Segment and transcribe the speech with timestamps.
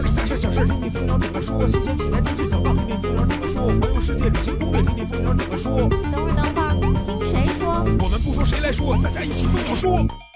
[0.00, 1.66] 里大事小事，听听蜂鸟怎么说。
[1.66, 3.66] 新鲜器材资讯小道，听听蜂鸟怎么说。
[3.80, 5.88] 环游世界旅行攻略，听听蜂鸟怎么说。
[6.10, 6.74] 等会儿，等会儿，
[7.06, 7.84] 听谁说？
[8.00, 10.29] 我们不说谁来说，大家一起跟我说。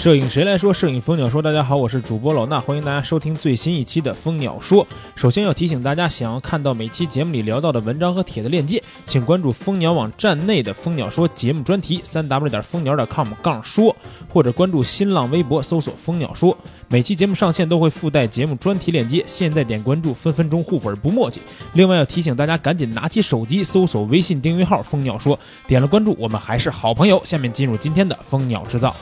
[0.00, 0.72] 摄影谁来说？
[0.72, 1.42] 摄影蜂鸟说。
[1.42, 4.86] 大家好，我是主播老衲，欢迎大家收听最新一期的蜂鸟说。
[5.14, 13.94] 首先要提醒大家，想要看到每期节目里聊到的文章和帖的链接，请关注蜂鸟网站内的蜂鸟说节目专题，三 w 点蜂鸟点 com 杠说，
[14.26, 16.56] 或者关注新浪微博搜索蜂鸟说。
[16.88, 21.42] 每期节目上线都会附带节目专题链接，现在点关注，分分钟互粉不墨迹。
[21.74, 27.20] 另外要提醒大家，赶紧拿起手机搜索微信订阅号蜂鸟说，点了关注，我们还是好朋友。
[27.22, 28.96] 下面进入今天的蜂鸟制造。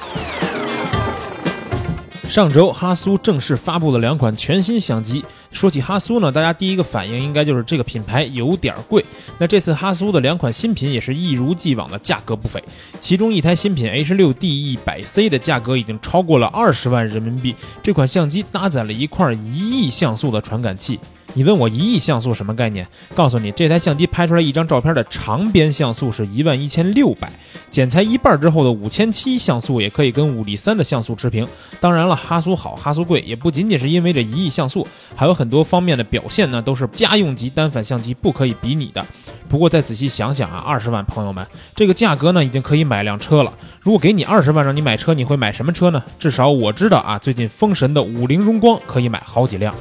[2.29, 5.25] 上周，哈苏正式发布了两款全新相机。
[5.51, 9.03] 说起哈苏呢，大家第一个反应应该就是这个品牌有点贵。
[9.39, 12.63] 那这次哈苏的两款新品也是一如既往的价格不菲，
[13.01, 17.55] 其中一台新品 H6D100C 的价格已经超过了二十万人民币。
[17.83, 21.01] 这款相机搭载了一块一亿像素的传感器。
[21.35, 22.87] 你问我一亿像素什么概念？
[23.15, 27.31] 告诉你，这台相机拍出来一张照片的长边像素是一万一千六百，
[27.71, 31.47] 剪裁一半之后的五千七像素也可以跟五力三的像素持平。
[31.81, 39.05] 当然了，哈苏好，哈苏贵，也不仅仅是因为这一亿像素，还有很多方面的表现呢，都是家用级单反相机不可以比拟的。
[39.49, 43.53] 不过再仔细想想啊，二十万朋友们，这个价格呢，已经可以买辆车了。
[43.81, 46.03] 如果给你二十万让你买车，你会买什么车呢？
[46.19, 49.75] 至少我知道啊，最近封神的五菱荣光可以买好几辆。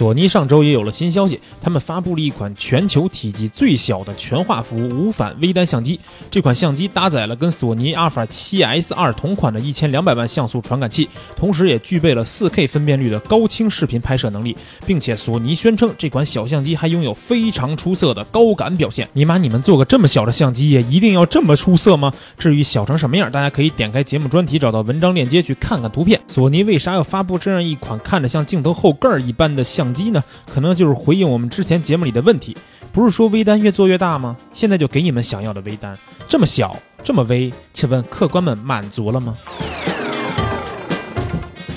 [0.00, 6.00] 索尼上周也有了新消息，他们发布了一款全球体积最小的全画幅无反微单相机。
[6.30, 11.06] 这款相机搭载了跟索尼阿尔法 7S2 同款的一千两百万像素传感器，
[11.36, 14.56] 同时也具备了 4K 分辨率的高清视频拍摄能力，
[14.86, 19.06] 并且索尼宣称这款小相机还拥有非常出色的高感表现。
[19.12, 22.10] 尼玛，你们做个这么小的相机也一定要这么出色吗？
[22.38, 26.18] 至于小成什么样，大家可以点开节目专题找到文章链接去看看图片。
[26.26, 29.89] 索尼为啥要发布这样一款看着像镜头后盖一般的相？
[29.92, 32.56] 机呢，可能就是回应我们之前节目里的问题，
[32.92, 34.36] 不是说微单越做越大吗？
[34.52, 35.96] 现在就给你们想要的微单，
[36.28, 39.34] 这么小，这么微，请问客官们满足了吗？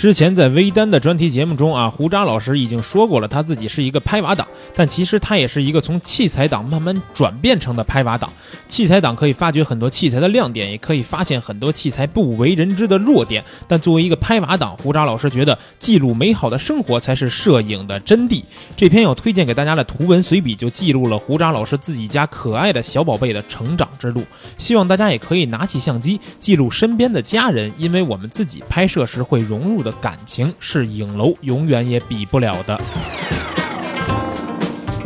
[0.03, 8.29] 之前在微单的专题节目中啊，胡渣老师已经说过了，他自己是一个拍娃党，但其实他也是一个从器材党慢慢转变成的拍娃党。
[8.67, 13.41] 器材党可以发掘很多器材的亮点，也可以发现很多器材不为人知的弱点。
[13.65, 18.43] 但作为一个拍娃党，胡渣老师觉得记录美好的生活才是摄影的真谛。
[18.75, 24.21] 这篇要推荐给大家的图文随笔就记录了胡渣老师自己家可爱的小宝贝的成长之路。
[24.57, 29.92] 希望大家也可以拿起相机记录身边的家人，因为我们自己拍摄时会融入的。
[30.01, 32.79] 感情是影楼永远也比不了的。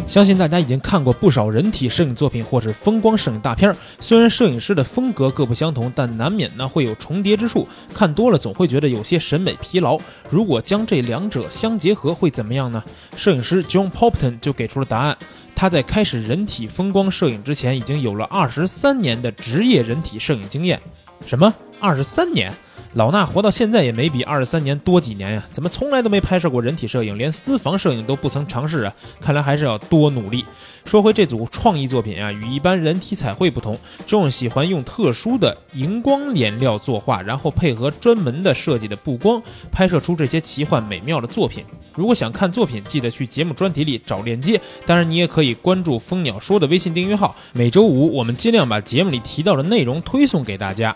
[0.07, 7.67] 相信大家已经看过不少人体摄影作品或是风光摄影大片儿虽然摄影师的风格各不相同，但难免呢会有重叠之处。
[7.93, 9.99] 看多了总会觉得有些审美疲劳。
[10.29, 12.81] 如果将这两者相结合会怎么样呢？
[13.17, 15.17] 摄影师 John Popton 就给出了答案。
[15.53, 20.79] 他在开始人体风光摄影之前，已经有了二十三年的职业人体摄影经验。
[21.25, 21.53] 什么？
[21.81, 22.53] 二十三年？
[22.97, 28.93] 老衲活到现在也没比二十三年多几年呀，怎么从来都没拍摄过人体摄影，连私房摄影都不曾尝试啊？
[29.21, 30.43] 看来还是要多努力。
[30.83, 39.39] 说回这组创意作品啊，与一般人体彩绘不同，这种喜欢用特殊的荧光颜料作画，然后配合专门的设计的布光，
[39.71, 41.63] 拍摄出这些奇幻美妙的作品。
[41.93, 44.59] 如果想看作品，记得去节目专题里找链接。
[44.87, 50.95] 当然，你也可以关注蜂鸟说的微信订阅号，每周五我们尽量把节目里提到的内容推送给大家。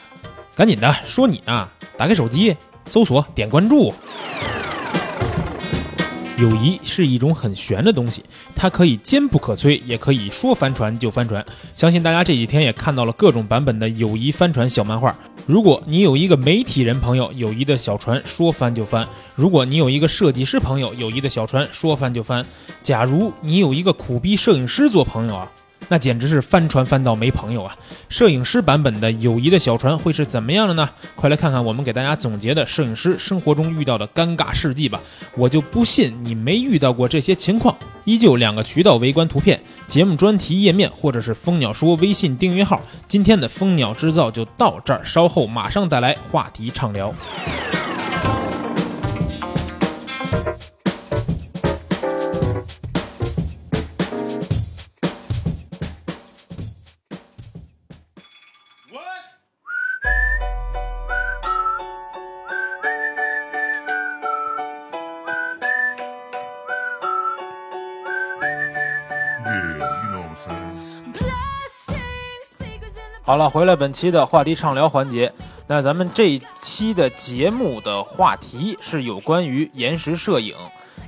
[0.62, 1.68] 赶紧的，说你呢！
[1.98, 2.56] 打开手机，
[2.86, 3.92] 搜索，点关注。
[6.38, 8.24] 友谊是一种很玄的东西，
[8.56, 11.44] 它可以坚不可摧，也可以说翻船就翻船。
[11.74, 15.18] 相信大家这几天也看到了各种版本的友谊翻船小漫画。
[15.48, 22.44] 如果你有一个媒体人朋友，友谊的小船说翻就翻；如果你有一个设计师朋友，友谊的小船说翻就翻；
[22.84, 25.52] 假如你有一个苦逼摄影师做朋友啊。
[25.92, 27.76] 那简直是翻船翻到没朋友啊！
[28.08, 30.90] 摄影师版本的友谊的小船会是怎么样的呢？
[31.18, 35.02] 快来看看我们给大家总结的摄影师生活中遇到的尴尬事迹吧！
[35.36, 37.76] 我就不信你没遇到过这些情况。
[38.06, 42.80] 依旧两个渠道围观图片：节目专题页面或者是蜂鸟说微信订阅号。
[43.10, 47.14] 今天的蜂鸟制造就到这儿，稍后马上带来话题畅聊。
[73.32, 75.32] 好了，回来本期的话题畅聊环节。
[75.66, 80.54] 那咱们这一期的节目的话题是有关于延时摄影。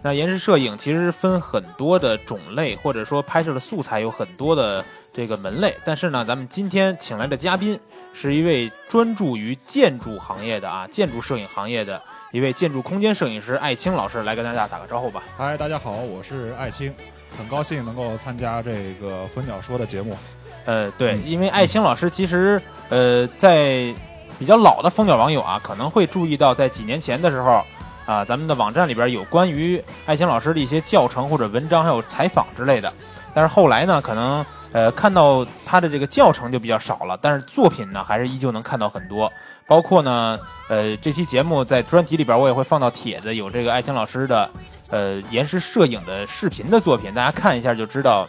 [0.01, 5.75] 那延时摄影其实分很多的种类，或者说拍摄的素材有很多的这个门类。
[5.83, 7.77] 但是呢，咱们今天请来的嘉宾
[8.13, 15.21] 是一位专注于建筑行业的啊，建筑摄影行业的一位建筑空间摄影师艾青老师，来跟大家打个招呼吧。
[15.35, 16.93] 嗨，大家好，我是艾青，
[17.37, 20.15] 很高兴能够参加这个蜂鸟说的节目。
[20.65, 23.93] 呃，对，因为艾青老师其实呃，在
[24.39, 27.63] 比较老的蜂鸟网友啊，可能会注意到，在几年前的时候
[28.05, 32.91] 啊，咱们的网站里边有关于艾青老师的一些教程或者文章，还有采访之类的。
[33.33, 39.31] 但是后来呢，可能呃看到他的这个教程就比较少了，但是作品呢，还是依旧能看到很多。
[39.67, 44.49] 包括呢，呃，这期节目在专题里边我也会放到帖子，有这个艾青老师的
[44.89, 48.27] 呃延时摄影的视频的作品，大家看一下就知道。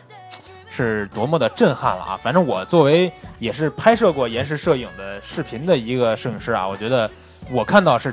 [0.74, 2.18] 是多么的震撼了啊！
[2.20, 7.08] 反正我作为也是拍摄过延时摄影的视频的一个摄影师啊，我觉得
[7.48, 8.12] 我看到是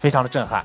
[0.00, 0.64] 非常的震撼。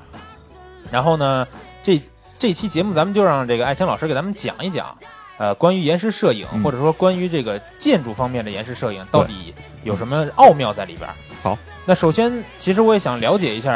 [0.90, 1.46] 然后呢，
[1.80, 2.02] 这
[2.40, 4.96] 这期节目咱们就让这个艾青老师给咱们讲一讲，
[5.38, 11.08] 呃，关于延时摄影或者说关于这个建筑方面的延时摄影到底有什么奥妙在里边。
[11.40, 11.56] 好，
[11.86, 13.72] 那首先其实我也想了解一下，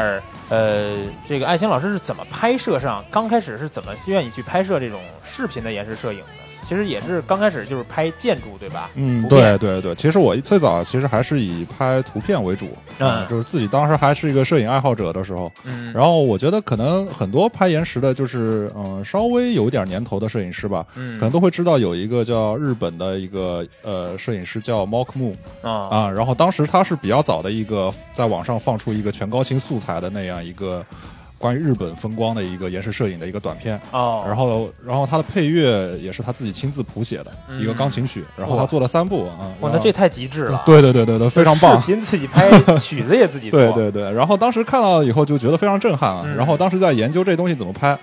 [0.49, 6.42] 呃，这个艾青老师是怎么拍摄上，刚开始是怎么愿意去拍摄这种视频的延时摄影的？
[6.73, 8.89] 其实也是刚开始就是拍建筑，对吧？
[8.95, 9.95] 嗯，对对对。
[9.95, 12.67] 其实我最早其实还是以拍图片为主，
[12.99, 15.93] 嗯，就是自己当时还是一个摄影爱好者的时候，嗯。
[15.93, 26.11] 然后我觉得可能很多拍延时的，就是嗯稍微有点年头的摄影师吧，嗯，可能都会知道有一个叫日本的一个呃摄影师叫 Mark Moon 啊啊。
[26.11, 30.83] 然后当时他是比较早的一个在网上放出一个全高清素材的那样一个。
[31.43, 33.79] 关于日本风光的一个延时摄影的一个短片。
[33.91, 42.49] 哦，然后，然后他的配乐也是他自己亲自谱写的一个钢琴曲，然后他做了三部啊，哇，那这太极致了，对对对对对，非常棒，视频自己拍，
[42.79, 47.99] 曲子也自己做，对对对，然后当时看到以后就觉得非常震撼啊，然后当时在研究这东西怎么拍，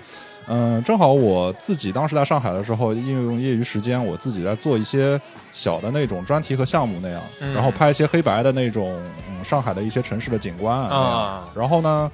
[0.46, 5.18] 嗯，正好我自己当时在上海的时候，利用业余时间，我自己在做一些
[5.52, 7.22] 小的那种专题和项目那样，
[7.54, 12.10] 然后拍一些黑白的那种，嗯，上海的一些城市的景观啊，然后呢。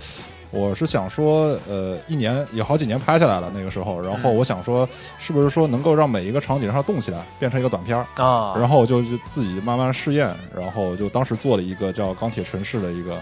[0.50, 4.88] 我是想说，呃，一年有好几年拍下来了，那个时候，然后我想说，
[5.18, 8.54] 是不是说能够让每一个场景上动起来，变成一个短片啊？
[8.56, 13.20] 然后我就自己慢慢试验，然后就当时做了一个叫《钢铁城市》的一个。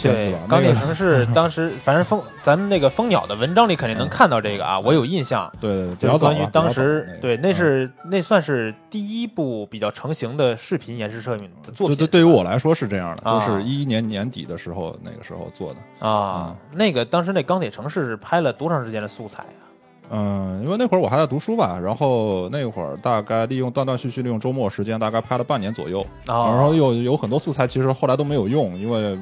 [0.00, 5.52] 对，钢铁城市 当时反正蜂咱们那个蜂鸟的文章里肯定能看到这个啊，我有印象。
[5.60, 11.96] 对对，就是关于当时对，那是那算是第一部比较成型的视频延时摄影的作品。
[11.96, 16.56] 对，对于我来说是这样的，就是一一年年底的时候，那个时候做的啊。
[16.72, 19.62] 那个当时那钢铁城市是拍了多长时间的素材啊？
[20.10, 26.04] 嗯，因为那会儿我还在读书吧，然后那会儿大概利用断断续续利用周末时间，大概拍了半年左右。
[26.26, 29.18] 然后有有很多素材其实后来都没有用，因为。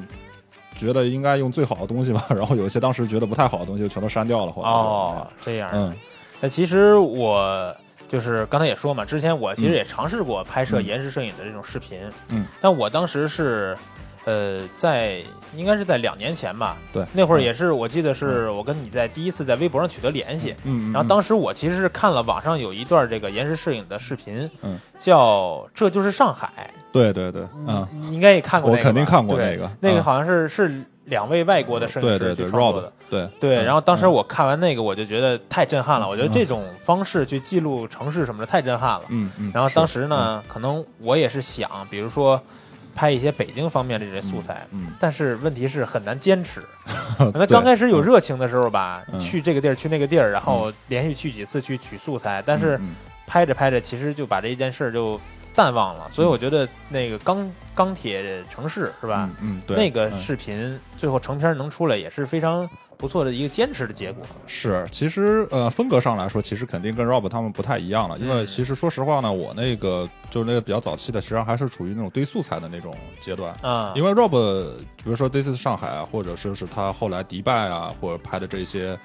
[0.81, 4.51] 觉得应该用最好的东西吧， 然后有一些当时觉得不太好的东西就全都删掉了。
[4.55, 5.69] 哦，这样。
[5.71, 5.95] 嗯，
[6.39, 7.75] 那其实我
[8.07, 11.99] 就是刚才也说嘛，之前我其实也尝试过拍摄延时摄影的这种视频。
[12.31, 13.77] 嗯，但我当时是，
[14.25, 15.21] 呃，在
[15.55, 16.77] 应该是在两年前吧。
[16.93, 20.55] 对，那会儿也是，我记得是我跟你在第一次在微博上取得联系。
[20.63, 20.91] 嗯。
[20.93, 24.49] 然后当时我其实是看了网上有一段这个延时摄影的视频。
[24.61, 24.79] 嗯。
[24.99, 26.71] 叫这就是上海。
[26.91, 33.63] 对对对，嗯，应该也看过，我肯定看过那个，那个好像是是两位外国的摄影师去创作的，对对。
[33.63, 36.07] 然后当时我看完那个，我就觉得太震撼了。
[36.07, 39.03] 我觉得这种方式去记录城市什么的太震撼了。
[39.07, 39.51] 嗯嗯。
[39.55, 42.39] 然后当时呢，可能我也是想，比如说
[42.95, 44.87] 拍一些北京方面的这些素材，嗯。
[44.99, 46.61] 但是问题是很难坚持。
[47.33, 52.79] 那刚开始有热情的时候吧，去这个地儿去那个地儿，然后连续去几次去取素材，但是
[53.25, 55.19] 拍着拍着，其实就把这一件事儿就。
[55.53, 59.29] 淡忘了，所以我觉得那个钢钢铁城市是吧？
[59.41, 62.65] 嗯，对，那个视频最后成片能出来也是非常
[63.01, 64.23] 不错的一个坚持的结果。
[64.45, 73.91] 是，其实呃风格上来说，其实肯定跟 Rob 他们不太一样了，因为其实说实话呢，我那个就是那个比较早期的，实际上还是处于那种堆素材的那种阶段啊。
[73.95, 74.29] 因为 Rob
[74.97, 78.97] 比如说这次上海啊，或者说是他后来迪拜啊，或者拍的这些。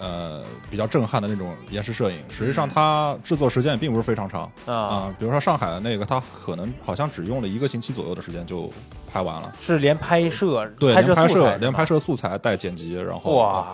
[0.00, 5.12] 呃，比较震撼的那种延时摄影，实际上它制作时间也并不是非常长啊。
[5.18, 8.72] 比如说上海的那个，它可能好像只用了一个星期左右的时间就
[9.10, 13.66] 拍完了，是连拍摄对，连拍摄连拍摄素材带剪辑，然后哇，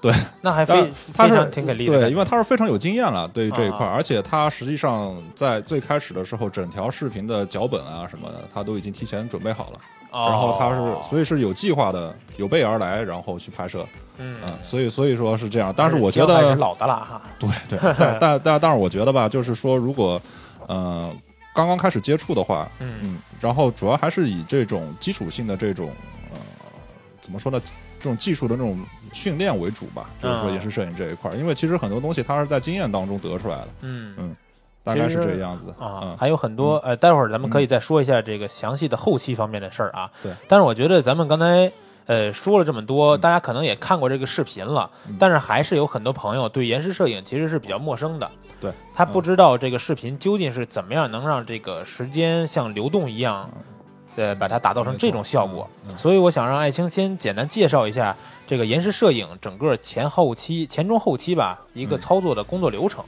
[0.00, 9.80] 对，那还非非常挺给力的，对，因为他是非常有经验了，对于这一块，而且他实际上在最开始的时候，整条视频的脚本啊什么的，他都已经提前准备好了。
[10.12, 13.84] 然后他是，所以是有计划的，有备而来，然后去拍摄。
[14.16, 15.74] 嗯，所以所以说是这样。
[15.76, 17.20] 但是我觉得老的了哈。
[17.38, 20.18] 对对， 但但但但是我觉得吧，就是说，如果
[20.68, 21.12] 呃
[21.56, 22.98] 刚刚开始接触的话，嗯。
[23.02, 25.90] 嗯，然后主要还是以这种基础性的这种
[26.30, 26.38] 呃，
[27.20, 27.60] 怎么说呢？
[27.98, 28.78] 这种技术的那种
[29.12, 34.14] 训练为主吧，就是说嗯影视摄影这一块儿，因为其实很多东西它是在经验当中得出来的，嗯。
[34.18, 34.36] 嗯
[34.84, 35.74] 大概是这个样子。
[35.80, 36.16] 啊，嗯。
[36.16, 40.08] 还有很多呃，待会儿咱们可以再说一下这个详细的后期方面的事儿啊。
[40.22, 41.72] 对，但是我觉得咱们刚才
[42.06, 48.30] 呃说了这么多，大家可能也看过这个视频了，嗯但是还是有很多朋友对延时摄影其实是比较陌生的。
[48.60, 53.50] 对，他不知道这个视频究竟是怎么样能让这个时间像流动一样，
[54.16, 55.68] 呃，把它打造成这种效果。
[55.96, 63.04] 所以我想让艾青先简单介绍一下这个延时摄影整个前后期、前中后期吧一个嗯操作的工作流程。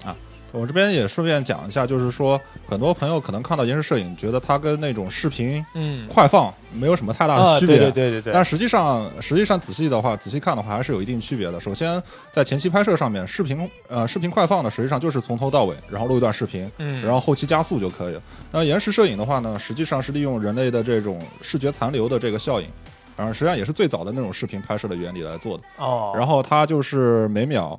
[0.52, 11.61] 我这边也顺便讲一下，就是说很多朋友可能看到延时摄影，觉得它跟那种视频嗯，快放没有什么太大啊，的区别，对对对对对，但实际上，实际上仔细的话，仔细看的话，还是有一定区别的。
[11.61, 12.02] 首先，
[12.33, 18.23] 在前期拍摄上面，视频呃视频快放呢，实际上就是从头到尾，然后录一段视频，嗯，然后后期加速就可以了。
[18.50, 22.67] 那延时摄影的话呢，实际上是利用人类的这种视觉残留的这个效应，
[23.17, 25.64] 然后实际上也是最早的那种视频拍摄的原理来做的。
[25.76, 27.78] 哦，然后它就是每秒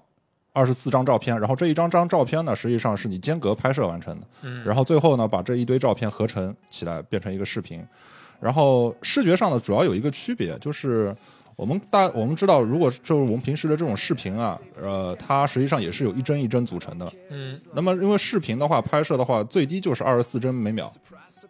[0.51, 4.27] 二十四张照片，然后这一张张照片呢，实际上是你间隔拍摄完成的。
[4.41, 7.86] 嗯，然后最后呢，把这一堆照片合成起来，变成一个视频。
[8.39, 11.15] 然后视觉上呢，主要有一个区别，就是
[11.56, 17.12] 我们大我们知道，如果就是我们平时的这种视频啊，呃，它实际上也是有一帧一帧组成的。
[17.29, 20.91] 嗯那么因为视频的话，拍摄的话，最低就是二十四帧每秒，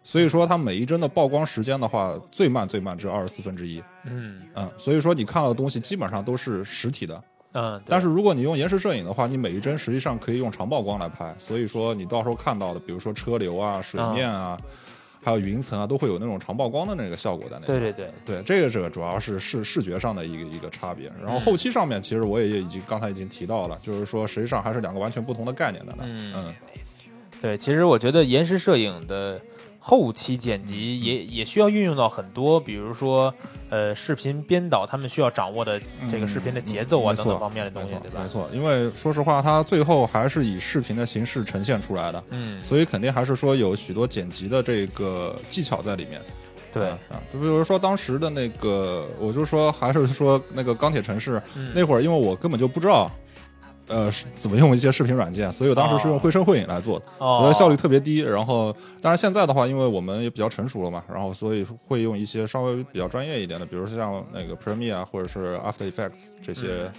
[0.02, 3.82] 所以说它每一帧的曝光时间的话，最慢最慢只有二十四分之一。
[4.04, 7.22] 嗯嗯，所以说你看到的东西基本上都是实体的。
[7.52, 14.56] 嗯，但是如果你用延时摄影的话，你每一帧实际上可以用长曝光来拍，所以说你到时候看到的，比如说车流啊、水面啊，
[15.22, 17.80] 还有云层啊，都会有那种长曝光的那个效果在那边。
[17.80, 21.10] 对对对，对，这个这个主要是视视觉上的一个一个差别。
[21.20, 26.04] 然后嗯后期上面，其实我也已经刚才已经提到了，就是说实际上还是两个完全不同的概念的呢。
[26.06, 26.54] 嗯嗯
[27.42, 29.40] 对，其实我觉得延时摄影的
[29.82, 33.34] 后期剪辑也也需要运用到很多，比如说
[33.70, 38.20] 呃视频编导他们需要掌握的这个视频的节奏啊嗯等等方面的东西没，错对吧？
[38.22, 46.20] 没错，因为说实话，它最后还是以视频的形式呈现出来的，嗯，所以肯定还是说有许多剪辑的这个技巧在里面。
[46.72, 53.10] 对啊，啊就比如说当时的那个，我就说还是说那个钢铁城市嗯那会儿，因为我根本就不知道，
[53.90, 58.20] 呃，是怎么用一些视频软件， 所以我当时是用绘声绘影来做的，我哦觉得效率特别低。
[58.20, 66.90] 然后，当然现在的话，因为我们也比较成熟了嘛，然后所以会用一些稍微比较专业一点的，比如说像那个 Premiere 啊或者是 After Effects 这些。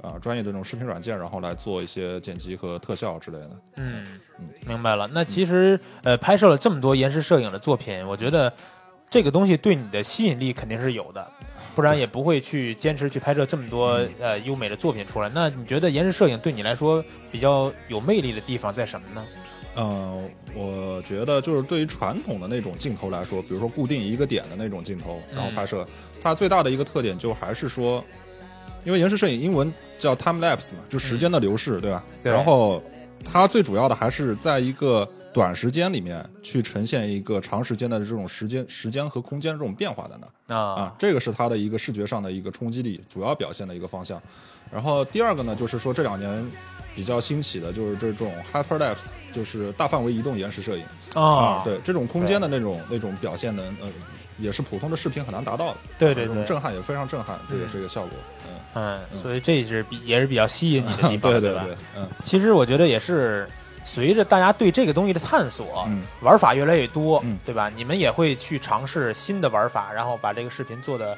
[0.00, 3.50] 啊，专业的这种视频软件，然后来做一些剪辑和特效之类的。
[3.78, 4.06] 嗯
[4.38, 5.08] 嗯，明白了。
[5.12, 8.52] 那其实呃拍摄了这么多延时摄影的作品，我觉得
[9.10, 11.28] 这个东西对你的吸引力肯定是有的。
[11.78, 15.30] 不然也不会去坚持去拍摄这么多嗯呃优美的作品出来。
[15.32, 19.24] 那你觉得延时摄影对你来说比较有魅力的地方在什么呢？
[19.76, 25.86] 嗯，我觉得就是对于传统的那种镜头来说，比如说固定一个点的那种镜头，然后拍摄，
[26.20, 28.04] 它最大的一个特点就还是说，
[28.82, 32.04] 因为延时摄影英文叫 time lapse 嘛，就时间的流逝，对吧？
[32.24, 32.82] 对然后
[33.24, 40.58] 它最主要的还是在一个短时间里面去呈现一个长时间的这种时间、时间和空间的这种变化在那儿。
[40.58, 44.20] 啊啊，，这个是它的一个视觉上的一个冲击力主要表现的一个方向。
[44.72, 46.44] 然后第二个呢，就是说这两年
[46.92, 53.88] 比较兴起的就是这种 hyperlapse，就是大范围移动延时摄影啊，对这种空间的那种那种表现呢，呃，
[54.38, 55.76] 也是普通的视频很难达到的。
[55.98, 58.10] 这种对对对，震撼也非常震撼，这也嗯是一个效果。
[58.44, 61.38] 嗯，嗯，嗯所以这是比也是比较吸引你的地方， 吧？
[61.38, 63.48] 对对对，嗯其实我觉得也是
[63.90, 67.70] 随着大家对这个东西的探索，嗯玩法越来越多，嗯对吧？
[67.74, 71.16] 你们也会去尝试新的玩法，然后把这个视频做的，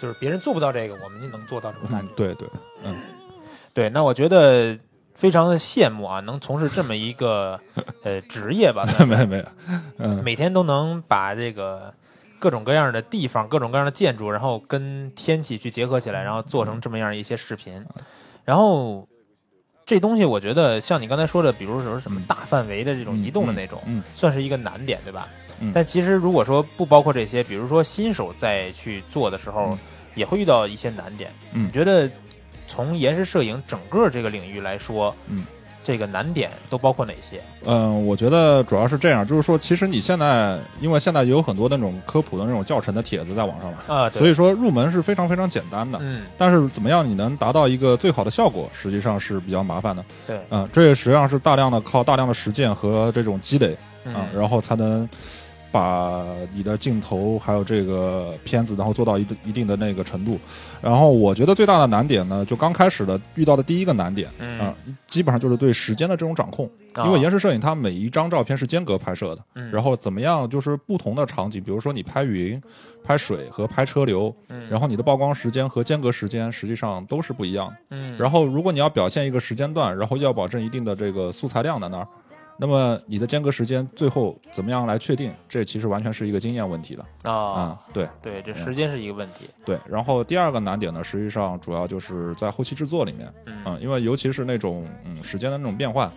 [0.00, 2.12] 就是别人做不到这个，我们就能做到这种感觉。
[2.12, 2.48] 嗯，对对，
[2.82, 2.96] 嗯
[3.72, 4.76] 对，那我觉得
[5.14, 7.58] 非常的羡慕啊，能从事这么一个
[8.02, 9.44] 呃职业吧，没有没没有，
[9.98, 11.94] 嗯每天都能把这个
[12.40, 17.84] 各种各样的地方、各种各样的建筑，然后跟天气去结合起来，然后做成这么样一些视频。
[18.44, 19.06] 然后
[19.88, 22.24] 这东西，我觉得像你刚才说的，比如说什么嗯。
[22.28, 24.02] 大范围的这种移动的那种，嗯。
[24.14, 25.26] 算是一个难点，对吧？
[25.62, 25.72] 嗯。
[25.74, 29.78] 但其实如果说不包括这些，比如说新手在去做的时候，嗯。
[30.14, 31.32] 也会遇到一些难点。
[31.54, 31.68] 嗯。
[31.68, 32.10] 你觉得
[32.66, 35.42] 从延时摄影整个这个领域来说，嗯，
[35.88, 37.40] 这个难点都包括哪些？
[37.64, 45.98] 嗯，我觉得主要是这样，就是说，其实你现在因为现在有很多那种科普的那种教程的帖子在网上嘛，啊，对所以说入门是非常非常简单的。
[46.02, 50.04] 嗯，但是怎么样你能达到一个最好的效果，实际上是比较麻烦的。
[50.26, 55.06] 对，嗯、这也实际上是大量的靠大量的实践和这种积累嗯啊、然后才能
[55.70, 60.38] 把你的镜头还有这个片子，然后做到一定一定的那个程度。
[60.80, 64.74] 然后我觉得最大的难点呢，就刚开始的遇到的第一个难点嗯啊、
[65.06, 66.70] 基本上就是对时间的这种掌控。
[67.04, 72.60] 因为延时摄影它每一张照片是间隔拍摄的，嗯然后怎么样就是不同的场景，比如说你拍云、
[73.04, 77.76] 拍水和拍车流，嗯然后你的曝光时间和间隔时间实际上都是不一样的。
[77.90, 82.08] 嗯，然后如果你要表现一个时间段，然后要保证一定的这个素材量在那儿，
[82.60, 85.32] 那么你的间隔时间最后怎么样来确定？
[85.48, 89.48] 这其实完全是一个经验问题了啊啊、，对对，这时间是一个问题。
[89.64, 89.78] 对。
[89.86, 96.10] 然后第二个难点呢，实际上主要就是在后期制作里面，嗯嗯，因为尤其是那种嗯时间的那种变换，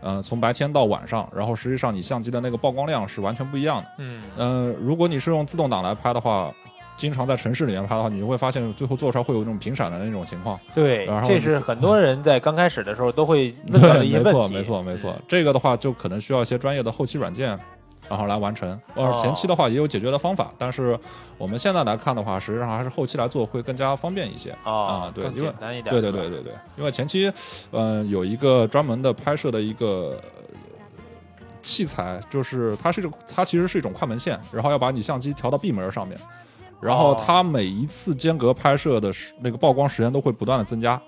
[0.00, 3.88] 呃，从白天到晚上，然后实际上你相机的那个曝光量是完全不一样的。
[3.98, 6.52] 嗯嗯、如果你是用自动挡来拍的话，
[6.96, 10.58] 经常在城市里面拍的话，你就会发现最后做出来会有那种频闪的那种情况。
[10.74, 14.56] 对然，后这是很多人在刚开始的时候都会问到的一些没错，问题。
[14.56, 15.22] 没错，没错嗯。
[15.28, 17.58] 这个的话，就可能需要一些专业的后期软件，
[18.08, 18.78] 然后来完成。
[18.94, 20.98] 呃前期的话也有解决的方法，但是
[21.36, 24.56] 我们现在来看的话，实际上还是后期来做会更加方便一些。
[24.64, 25.92] 哦啊，对更因为简单一点。
[25.92, 27.32] 对对对对对，因为前期，
[27.72, 30.16] 嗯、有一个专门的拍摄的一个。
[30.20, 30.40] 呃
[31.64, 36.20] 器材就是它是一种，它其实是一种快门线，然后要把你相机调到闭门上面，
[36.84, 41.00] 然后哦它每一次间隔拍摄的时那个曝光时间都会不断的增加，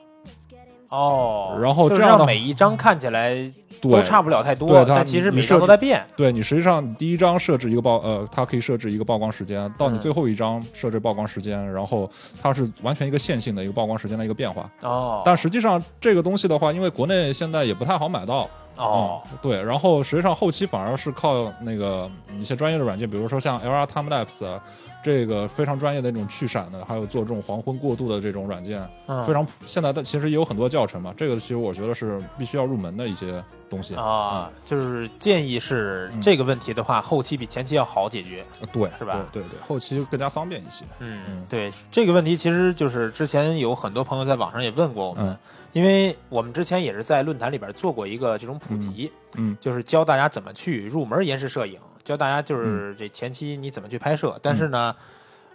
[0.88, 3.36] 哦，然后这样的每一张看起来
[3.80, 6.02] 都差不了太多，对它但其实每张都在变。
[6.16, 14.70] 对你实际上第一张设置一个曝呃，它可以设置一个曝光时间，到你嗯最后一张设置曝光时间，然后它是完全一个线性的一个曝光时间的一个变化。
[14.80, 18.48] 哦，但实际上这个东西的话，因为国内现在也不太好买到。
[18.76, 24.62] 哦，嗯，对，然后实际上后期反而是靠那个一些专业的软件，比如说像 LR Time Lapse 啊
[25.02, 31.14] 这个非常专业的那种去闪的，还有做这种黄昏过渡的这种软件，嗯非常普现在的其实也有很多教程嘛。
[31.16, 38.44] 这个其实我觉得是必须要入门的一些东西啊，就是建议是嗯这个问题的话，后期比前期要好解决。
[38.60, 40.84] 呃对，是吧对对对，后期更加方便一些。
[40.98, 45.38] 嗯嗯，对这个问题，其实就是之前有很多朋友在网上也问过我们，嗯
[45.76, 54.38] 因为我们之前也是在论坛里边做过一个这种普及，嗯就是教大家怎么去入门延时摄影，教大家就是这前期你怎么去拍摄。
[54.40, 54.96] 但是呢，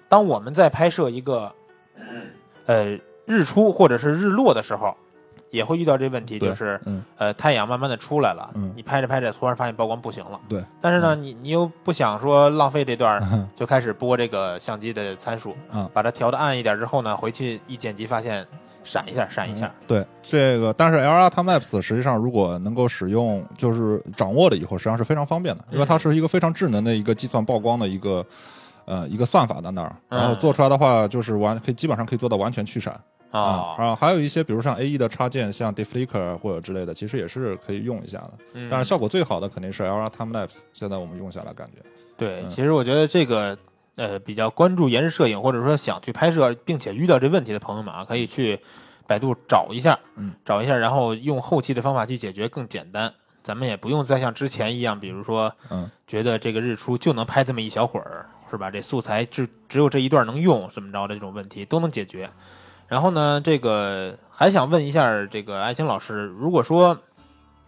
[0.08, 1.52] 当我们在拍摄一个
[2.68, 4.96] 呃日出或者是日落的时候，
[5.50, 10.40] 也会遇到这问题，就是嗯呃太阳慢慢的出来了，嗯你拍着拍着突然发现曝光不行了。
[10.48, 18.46] 对，但是呢，你你又不想说浪费这段就开始播这个相机的参数，啊把它调的暗一点之后呢，回去一剪辑发现
[18.84, 28.26] 闪一下闪一下，嗯对这个，但是 LR Time Lapse 实际上如果能够使用，就是掌握了以后，实际上是非常方便的，因为它是一个非常智能的一个计算曝光的一个
[28.86, 32.94] 呃一个算法在那儿，然后嗯做出来的话就是完可以基本上可以做到完全去闪。
[33.32, 38.32] 啊哦，啊，还有一些比如像 A E 的插件，像 Deflicker 或者之类的，其实也是可以用一下的。
[38.56, 38.68] 嗯。
[38.70, 41.82] 但是效果最好的肯定是 LR Time Lapse，现在我们用下来感觉，
[42.18, 42.50] 对，嗯。
[42.50, 43.58] 其实我觉得这个
[43.96, 48.60] 呃比较关注延时摄影，或者说想去拍摄，并且遇到这问题的朋友们啊，可以去
[49.08, 53.14] 百度找一下，嗯，找一下，然后用后期的方法去解决更简单。
[53.44, 58.70] 咱们也不用再像之前一样，比如说嗯觉得这个日出就能拍这么一小会儿，是吧？
[58.70, 62.30] 这素材只只有这一段能用，怎么着的这种问题都能解决。
[62.88, 66.98] 然后呢，这个还想问一下这个爱青老师，如果说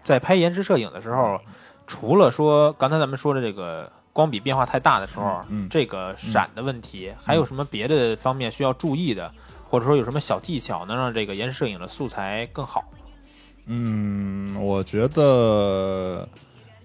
[0.03, 1.39] 在拍延时摄影的时候，
[1.87, 9.29] 除了说刚才咱们说的这个光比变化太大的时候，嗯嗯这个闪的问题，还有什么别的方面需要注意的，
[9.67, 12.85] 或者说有什么小技巧能让这个延时摄影的素材更好？
[13.65, 16.27] 嗯，我觉得，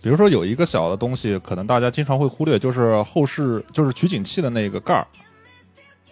[0.01, 5.07] 比如说有一个小的东西，可能大家经常会忽略，就是后视，就是取景器的那个盖儿。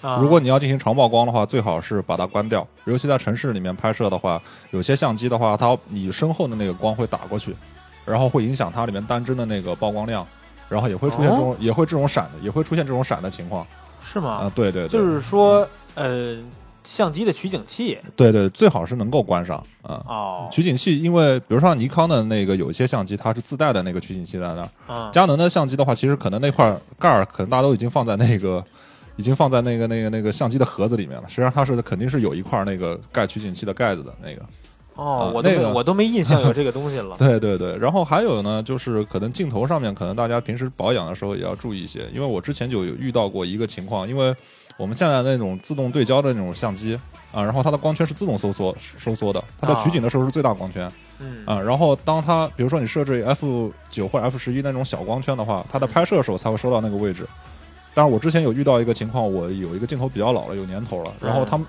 [0.02, 2.66] 啊如果你要进行长曝光的话，最好是把它关掉。
[2.84, 7.56] 尤其在城市里面拍摄的话，有些相机的话，它你身后的那个光会打过去，
[8.04, 10.26] 然后会影响它里面单帧的那个曝光量，
[10.68, 13.66] 然后也会出现这种、也会这种闪的，也会出现这种闪的情况
[14.02, 14.30] 是吗？
[14.30, 14.52] 啊。
[14.54, 16.36] 对对对，就是说，呃，
[16.82, 20.02] 相机的取景器对对，最好是能够关上啊。
[20.06, 24.68] 哦，取景器，因为比如说像尼康的那个有一些相机，它是自带的那个取景器在那儿。
[24.88, 28.64] 嗯，佳能的相机的话，其实可能那块盖儿可能大家都已经放在那个，
[29.16, 31.24] 已经放在那个那个那个相机的盒子里面了。
[31.28, 34.42] 实际上它是肯定是有一块那个盖取景器的盖子的那个。
[34.96, 35.72] 哦啊，那个。
[35.72, 44.34] 我都没印象有这个东西了 对对对，然后还有呢，就是可能镜头上面，可能大家平时保养的时候也要注意一些，因为我之前就有遇到过一个情况，因为
[44.76, 46.98] 我们现在那种自动对焦的那种相机
[47.32, 50.90] 啊，然后它的光圈是自动收缩收缩的，它在取景的时候是最大光圈。
[51.18, 57.26] 嗯啊，然后当它比如说你设置 F 九或者 F 十一那种小光圈的话，它在拍摄的时候才会收到那个位置。
[57.94, 61.66] 但是我之前有遇到一个情况，我有一个镜头比较老了，有年头了，然后他们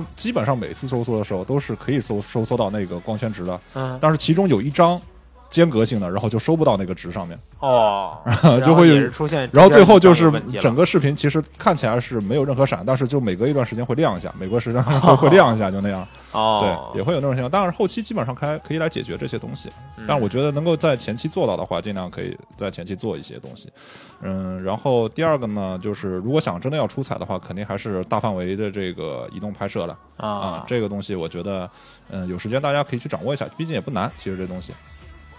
[0.00, 3.98] 它基本上每次收缩的时候都是可以收收缩到那个光圈值的，嗯。
[4.00, 4.98] 但是其中有一张
[5.52, 8.18] 间隔性的，然后就收不到那个值上面，哦，
[8.66, 16.04] 就会出现，然后最后就是整个视频其实看起来是没有任何闪，但是就每隔一段时间会亮一下，每隔时间会会亮一下，就那样。
[16.32, 17.50] 哦，对，也会有那种情况。
[17.50, 23.70] 当然后期基本上开可以来解决这些东西，嗯但我觉得能够在前期做到的话，尽量可以在前期做一些东西。
[24.22, 31.68] 嗯，然后第二个呢，就是如果想真的要出彩的话，肯定还是大范围的这个移动拍摄了啊啊，，这个东西我觉得，
[32.08, 34.10] 嗯，有时间大家可以去掌握一下，毕竟也不难。
[34.16, 34.72] 其实这东西，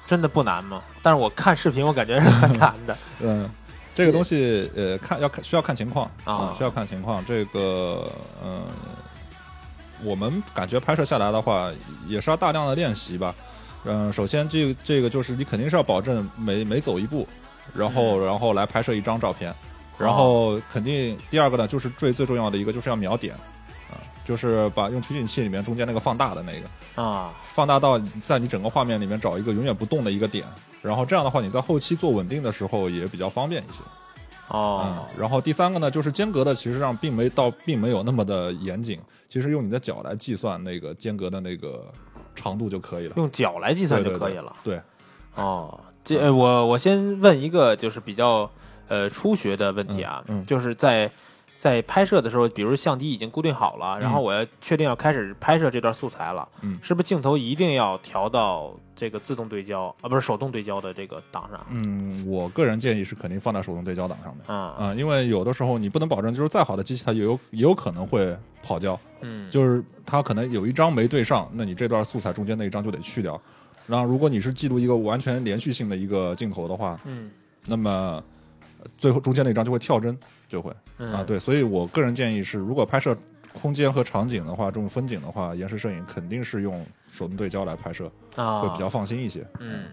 [0.05, 0.81] 真的不难吗？
[1.01, 2.97] 但是我看视频，我感觉是很难的。
[3.19, 3.49] 嗯。
[3.95, 7.23] 这个东西，呃，看要看需要看情况啊需要看情况。
[7.27, 8.11] 这个，
[8.43, 8.63] 嗯、
[10.03, 11.69] 我们感觉拍摄下来的话，
[12.07, 13.35] 也是要大量的练习吧。
[13.85, 17.27] 嗯、首先这个这个就是你肯定是要保证每每走一步，
[17.71, 19.53] 然后、然后来拍摄一张照片，
[19.99, 23.39] 然后肯定第二个呢，就是最最重要的一个就是要瞄点，啊、
[24.25, 30.45] 就是把用取景器里面中间那个放大的那个，啊，放大到在你整个画面里面找一个永远不动的一个点，
[30.81, 33.81] 然后这样的话你在后期做稳定的时候也比较方便一些。
[33.83, 33.89] 嗯
[34.49, 38.99] 哦，，然后第三个呢，就是间隔的，其实上并没到，并没有那么的严谨。
[39.29, 41.91] 其实用你的脚来计算那个间隔的那个
[42.35, 43.13] 长度就可以了。
[43.15, 44.53] 用脚来计算就可以了。
[44.61, 44.79] 对，
[45.35, 48.47] 哦，这呃我我先问一个就是比较
[48.89, 51.09] 呃初学的问题啊，嗯嗯就是在
[51.63, 61.65] 在拍摄的时候，比如相机已经固定好了，然后我要确定要开始拍摄这段素材了，嗯是不是镜头一定要调到这个自动对焦啊，不是手动对焦的这个档上？
[61.69, 64.45] 嗯，我个人建议是肯定放在手动对焦档上面。
[64.45, 73.39] 啊，啊、因为有的时候你不能保证，就是再好的机器它也有也有可能会跑焦，嗯，就是它可能有一张没对上，那你这段素材中间那一张就得去掉。
[73.87, 77.31] 然后如果你是记录一个完全连续性的一个镜头的话，嗯
[77.65, 78.23] 那么呃
[78.97, 80.17] 最后中间那一张就会跳帧，
[80.47, 80.71] 就会。
[80.97, 83.15] 嗯啊，对，所以我个人建议是，如果拍摄
[83.51, 89.45] 空间和场景的话，这种风景的话，延时摄影肯定是用手动对焦来拍摄，啊，会比较放心一些。
[89.59, 89.85] 嗯，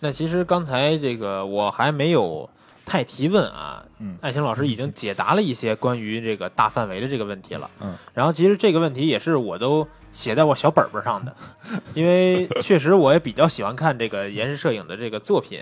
[0.00, 2.48] 那其实刚才这个我还没有
[2.84, 7.70] 太提问啊，嗯艾青老师已经解答了一些关于这个大范围的这个问题了。
[7.80, 11.34] 嗯，然后其实这个问题也是我都写在我小本本上的，
[11.94, 15.60] 因为确实我也比较喜欢看这个延时摄影的这个作品。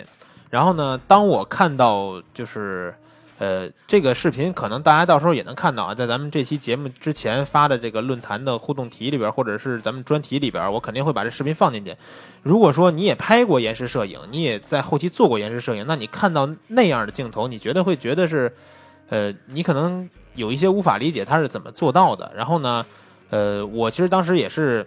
[0.50, 2.94] 然后呢，当我看到就是。
[3.42, 11.96] 呃，这个视频可能大家到时候也能看到啊，在咱们这期节目之前发的这个论坛的互动题里边，或者是咱们专题里边，我肯定会把这视频放进去。
[12.42, 18.54] 如果说你也拍过延时摄影，你也在后期做过延时摄影，那你看到那样的镜头，你觉得会觉得是，
[19.08, 22.30] 呃，你可能有一些无法理解它是怎么做到的。
[22.36, 22.84] 然后呢，
[23.30, 24.86] 呃，我其实当时也是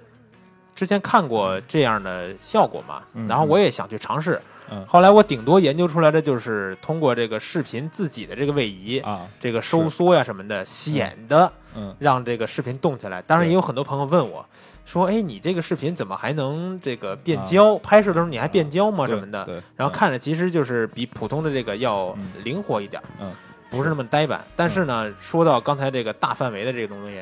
[0.75, 4.39] 之前看过这样的效果嘛，然后我也想去尝试。
[4.87, 13.21] 后来我顶多研究出来的就是通过这个视频自己的这个位移，啊，这个收缩呀什么的，显得嗯让这个视频动起来。
[13.21, 14.45] 当然，也有很多朋友问我
[14.85, 17.77] 说：“哎，你这个视频怎么还能这个变啊焦？
[17.77, 19.07] 拍摄的时候你还变焦吗？
[19.07, 23.31] 什么的？”，然后看着其实就是比普通的这个要嗯灵活一点，嗯，
[23.69, 24.43] 不是那么呆板。
[24.55, 27.21] 但是呢，说到刚才这个大范围的这个东西，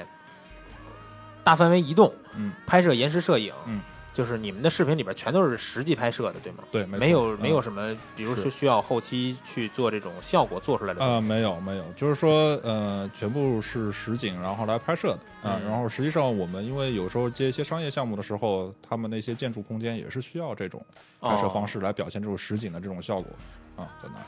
[1.43, 3.81] 大范围移动，嗯，拍摄延时摄影，嗯，
[4.13, 6.63] 就是你们的视频里边全都是实际拍摄的，对吗？
[6.71, 11.03] 对，没没有没有嗯什么，比如说需要后期去做这种效果做出来的。
[11.03, 20.83] 呃，没有没有，就是说呃，全部是实景，然后来拍摄的啊、嗯然后实际上我们因为有时候接一些商业项目的时候，他们那些建筑空间也是需要这种
[21.19, 23.31] 拍摄方式来表现这种实景的这种效果
[23.77, 24.25] 啊，在那儿。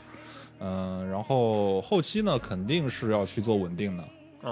[0.60, 4.06] 嗯、然后后期呢，肯定是要去做稳定的，哦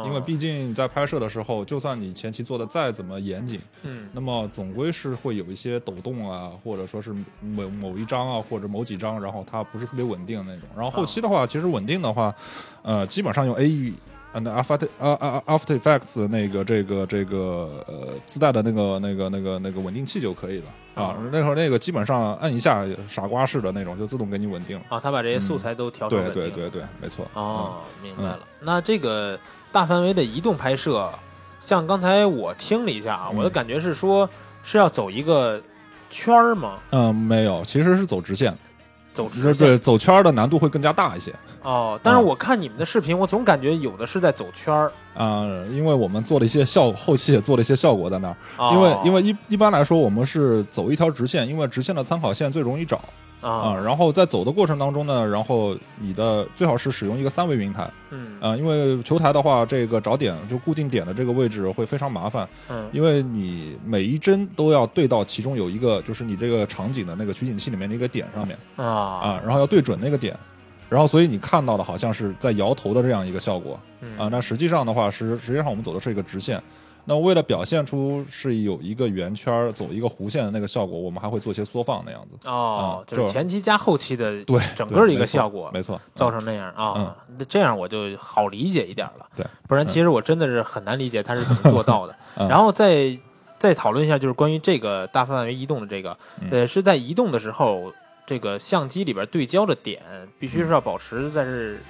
[0.07, 10.69] 因为毕竟在拍摄的时候，就算你前期做的再怎么严谨，嗯那么总归是会有一些抖动啊，或者说是某某一张啊，或者某几张，然后它不是特别稳定的那种。
[10.75, 12.35] 然后后期的话，其实稳定的话，
[12.83, 13.93] 呃，基本上用 AE。
[14.35, 21.17] 呃，那 After 啊啊 After Effects 那个这个这个呃自带的那个那个那个那个稳定器就可以了啊啊。
[21.31, 24.85] 那会儿那个基本上按一下傻瓜式的那种，就自动给你稳定了。
[24.89, 27.29] 啊，他把这些素材都调成对稳定了对对对，没错。
[27.35, 28.41] 哦，明白了。
[28.61, 29.39] 那这个
[29.73, 31.09] 大范围的移动拍摄，
[31.59, 34.29] 像刚才我听了一下啊，嗯我的感觉是说
[34.63, 35.61] 是要走一个
[36.11, 36.75] 圈儿吗？
[36.91, 38.57] 嗯，没有，其实是走直线，
[39.15, 41.35] 走直线对走圈儿的难度会更加大一些。
[41.63, 41.99] 哦。
[42.03, 48.37] 但是嗯我看你们的视频，我总感觉有的是在走圈儿，啊、因为我们做了一些效，后期也做了一些效果在那儿。
[48.59, 53.01] 哦因为因为一一般来说，我们是走一条直线，因为直线的参考线最容易找
[53.43, 57.91] 啊、啊，然后在走的过程当中呢，然后你的最好是使用一个三维云台。
[58.11, 58.41] 嗯。
[58.41, 62.89] 啊、因为球台的话，这个找点就固定点的这个位置会非常麻烦，嗯。
[62.93, 68.57] 因为你每一帧都要对到其中有一个就是你这个场景的那个取景器里面的一个点上面。
[68.77, 68.85] 啊。
[68.87, 70.35] 啊，然后要对准那个点。
[70.89, 74.19] 然后，所以你看到的好像是在摇头的这样一个效果，嗯。
[74.19, 76.63] 啊，那实际上的话，实实际上我们走的是一个直线，
[77.05, 82.49] 那为了表现出是有一个圆圈儿走一个弧线的那个效果，我们还会做些缩放那样子。
[82.49, 89.27] 哦，嗯就是前期加后期的对，整个一个效果没错，造嗯成那样啊，那这样我就好理解一点了。
[89.35, 92.15] 对，不然其实我真的是很难理解他是怎么做到的。
[92.39, 93.19] 嗯然后再
[93.59, 97.93] 再讨论一下，就是关于这个大范围移动的这个，嗯呃，是在移动的时候，
[98.27, 100.01] 这个相机里边对焦的点
[100.39, 101.83] 必须是要保持在是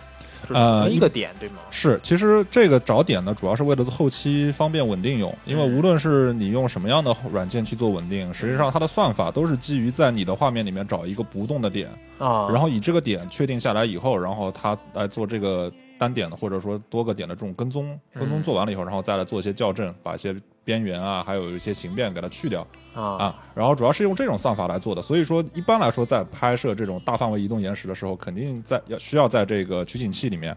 [0.50, 1.56] 呃一个点，对吗？
[1.70, 20.34] 是，其实这个找点呢，主要是为了后期方便稳定用，因为嗯无论是你用什么样的软件去做稳定，实际上它的算法都是基于在你的画面里面找一个不动的点，啊，然后以这个点确定下来以后，然后它来做这个单点的或者说多个点的这种跟踪，跟踪嗯做完了以后，然后再来做一些校正，把一些
[20.64, 22.66] 边缘啊，还有一些形变给它去掉。
[22.92, 23.02] 啊。
[23.02, 30.56] 啊，然后主要是用这种算法来做的，所以说一般来说在拍摄这种大范围移动延时的时候，肯定在要需要在这个取景器里面，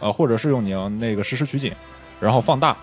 [0.00, 1.70] 呃，或者是用你要那个实时取景，
[2.18, 2.74] 然后放大，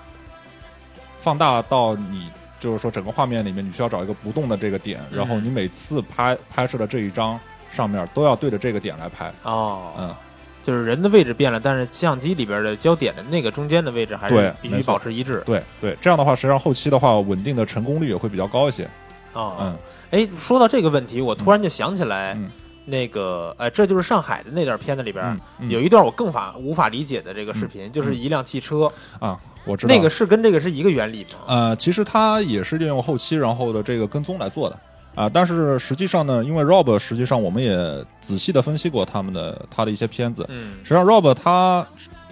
[1.20, 7.40] 放大到你就是说整个画面里面，你需要找一个不动的这个点，然后你每次拍拍摄的这一张
[7.72, 10.16] 上面都要对着这个点来拍，哦，嗯，
[10.64, 15.44] 就是人的位置变了，但是相机里边的焦点的那个中间的位置还是对必须保持一致。
[15.46, 18.90] 对对，这样的话，实际上后期的话，稳定的成功率也会比较高一些，
[19.34, 19.78] 哦，嗯。
[20.12, 22.50] 哎，说到这个问题，我突然就想起来，嗯
[22.86, 25.70] 那个，呃，这就是上海的那段片子里边、嗯嗯。
[25.70, 29.96] 有一段我更法无法理解的这个视频，就是一辆汽车，啊，我知道。
[29.96, 31.40] 那个是跟这个是一个原理吗？
[31.48, 34.78] 呃，其实它也是利用后期然后的这个跟踪来做的
[35.16, 37.76] 啊、但是实际上呢，因为 Rob 实际上我们也
[38.22, 41.86] 仔细的分析过他们的他的一些片子，嗯实际上 Rob 他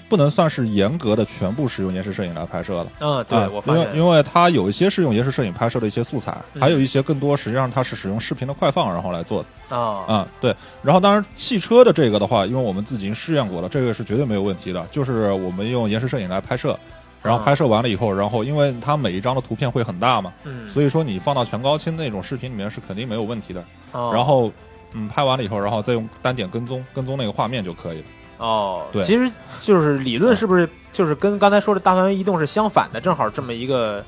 [0.10, 2.88] 不能算是严格的全部使用延时摄影来拍摄的。
[3.00, 10.54] 嗯，对、啊我发现，因为因为他有一些是用延时摄影拍摄的一些素材，嗯还有一些更多实际上他是使用视频的快放然后来做的啊、啊、对。
[10.82, 16.78] 然后当然汽车的这个的话，因为我们自己已经试验过了，这个是绝对没有问题的，就是我们用延时摄影来拍摄，
[17.22, 23.64] 然后啊拍摄完了以后，然后因为它每一张的图片会很大嘛，嗯，所以说你放到全高清那种视频里面是肯定没有问题的。
[23.92, 24.52] 哦然后
[24.94, 28.06] 嗯，拍完了以后，然后再用单点跟踪跟踪那个画面就可以了。
[28.40, 29.32] 哦，对其实
[29.62, 34.04] 就是理论是不是就是跟刚才说的大范围移动是相反的，正好这么一个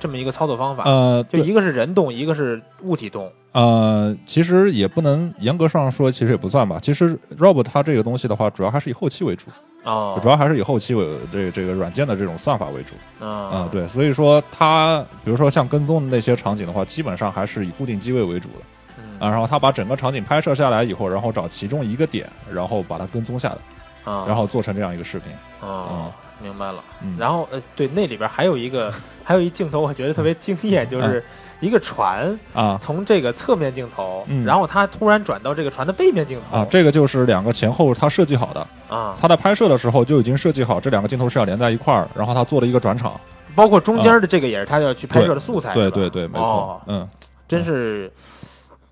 [0.00, 3.30] 这么一个操作方法，呃，对就一个是人动，一个是物体动。
[3.52, 6.78] 呃，其实也不能严格上说，其实也不算吧。
[6.80, 9.46] 其实 Rob 它这个东西的话，主要还是以后期为主，
[9.84, 12.94] 哦，主要还是以后期为这个这个软件的这种算法为主。
[13.20, 18.64] 嗯嗯，对，所以说它比如说像跟踪的那些场景的话，基本上还是以固定机位为主的。
[18.98, 19.18] 嗯。
[19.18, 25.32] 啊，然后它把整个场景拍摄下来以后，然后找其中一个点，然后把它跟踪下来，啊，然后做成这样一个视频。
[25.60, 26.12] 哦，
[26.42, 26.82] 明白了。
[27.02, 28.92] 嗯，然后呃，对，那里边还有一个
[29.24, 31.24] 还有一镜头，我觉得特别惊艳，就是
[31.60, 32.78] 一个船啊。
[32.80, 34.44] 从这个侧面镜头，嗯。
[34.44, 36.58] 然后它突然转到这个船的背面镜头。
[36.58, 43.18] 啊，这个就是两个前后他设计好的，啊，他在拍摄的时候就已经设计好这两个镜头是要连在一块儿，然后他做了一个转场。
[43.54, 47.08] 包括中间的这个也是他要去拍摄的素材，对对对，没错哦，嗯，
[47.48, 48.08] 真是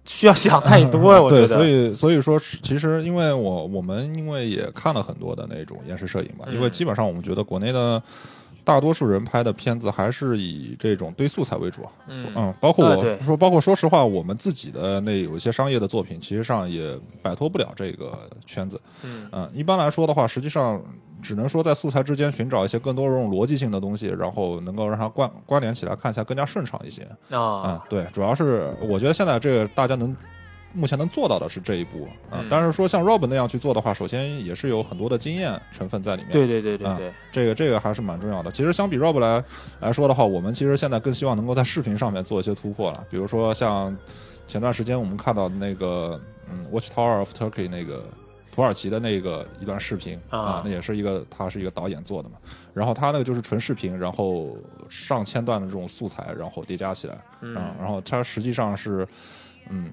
[0.05, 1.55] 需要想太多呀， 我觉对，得。
[1.55, 6.55] 所以所以说，其实因为我我们因为也看了很多的那种延时摄影嘛，嗯。
[6.55, 8.03] 因为基本上我们觉得国内的
[8.67, 11.83] 大多数人拍的片子还是以这种堆素材为主。
[12.09, 18.81] 嗯嗯，包括我啊说，包括说实话，我们自己的那有一些商业的作品，其实上也摆脱不了这个圈子。
[19.05, 20.83] 嗯嗯，一般来说的话，实际上
[21.23, 27.03] 只能说在素材之间寻找一些更多这种逻辑性的东西，然后能够让它关关联起来，看起来更加顺畅一些。
[27.31, 30.15] 啊嗯，对，主要是我觉得现在这个大家能
[30.77, 36.31] 目前能做到的是这一步啊、嗯但是说像 Rob 那样去做的话，首先也是有很多的经验成分在里面。
[36.31, 38.51] 对对对对啊对，这个这个还是蛮重要的。
[38.53, 39.43] 其实相比 Rob 来
[39.81, 43.03] 来说的话，我们其实现在更希望能够在视频上面做一些突破了。
[43.11, 43.97] 比如说像
[44.47, 48.05] 前段时间我们看到的那个嗯 Watchtower of Turkey 那个
[48.55, 52.37] 土耳其的那个一段视频啊那也是一个他是一个导演做的嘛。
[52.75, 54.57] 然后他那个就是纯视频，然后
[54.91, 59.07] 上千段的这种素材，然后叠加起来，嗯啊，然后它实际上是
[59.71, 59.91] 嗯。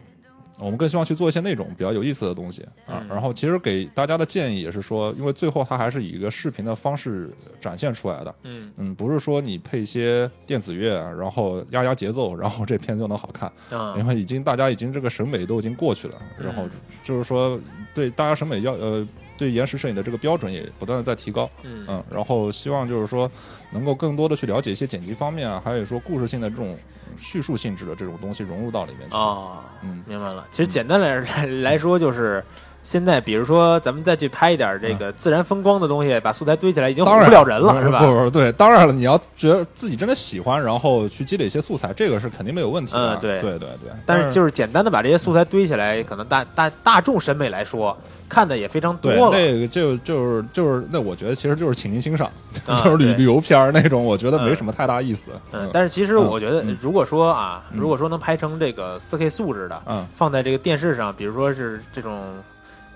[0.60, 8.72] 我们更希望去做一些那种比较有意思的东西啊嗯，然后其实给大家的建议也是说，因为最后它还是以一个视频的方式展现出来的，嗯。
[8.78, 13.96] 嗯，不是说你配一些电子乐，然后压压节奏，然后这片就能好看，啊。
[13.98, 16.72] 因为已经大家已经这个审美都已经过去了，然后嗯
[17.04, 17.60] 就是说
[17.94, 19.06] 对大家审美要呃
[19.38, 21.86] 对延时摄影的这个标准也不断的在提高，嗯。
[21.90, 23.30] 嗯，然后希望就是说
[23.72, 26.78] 能够更多的去了解一些剪辑方面啊，还有说故事性的这种
[27.24, 30.46] 叙述性质的这种东西融入到里面去，啊，嗯明白了。
[30.52, 32.44] 其实简单来来来说，就是
[32.84, 38.00] 现在比如说咱们再去拍一点这个自然风光的东西，把素材堆起来，已经唬不了人了，是吧？
[38.00, 43.16] 不不不，对，当然了，你要觉得自己真的喜欢，然后去积累一些素材，这个是肯定没有问题的。
[43.16, 43.92] 嗯对对对对。
[44.06, 49.30] 但是就是简单的把这些素材堆起来，可能大大大众审美来说，看的也非常多了。
[49.32, 52.30] 那个就就是就是那我觉得其实就是请您欣赏，
[52.66, 55.20] 啊 就是旅旅游片儿那种，我觉得没嗯什么太大意思。
[55.54, 62.22] 嗯，但是其实我觉得嗯，如果说啊，嗯如果说能拍成这个四 K 素质的，嗯放在这个电视上，比如说是这种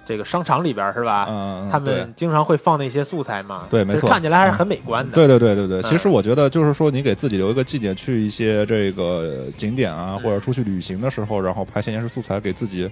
[0.07, 1.25] 这个商场里边儿是吧？
[1.29, 4.09] 嗯，嗯他们经常会放那些素材嘛，对没错。
[4.09, 5.13] 看起来还是很美观的。
[5.13, 5.83] 对对对对对，嗯。
[5.83, 10.23] 其实我觉得就是说，你给自己留一个季节，去一些这个景点啊，嗯。
[10.23, 12.89] 或者出去旅行的时候，然后拍些延时素材给自己。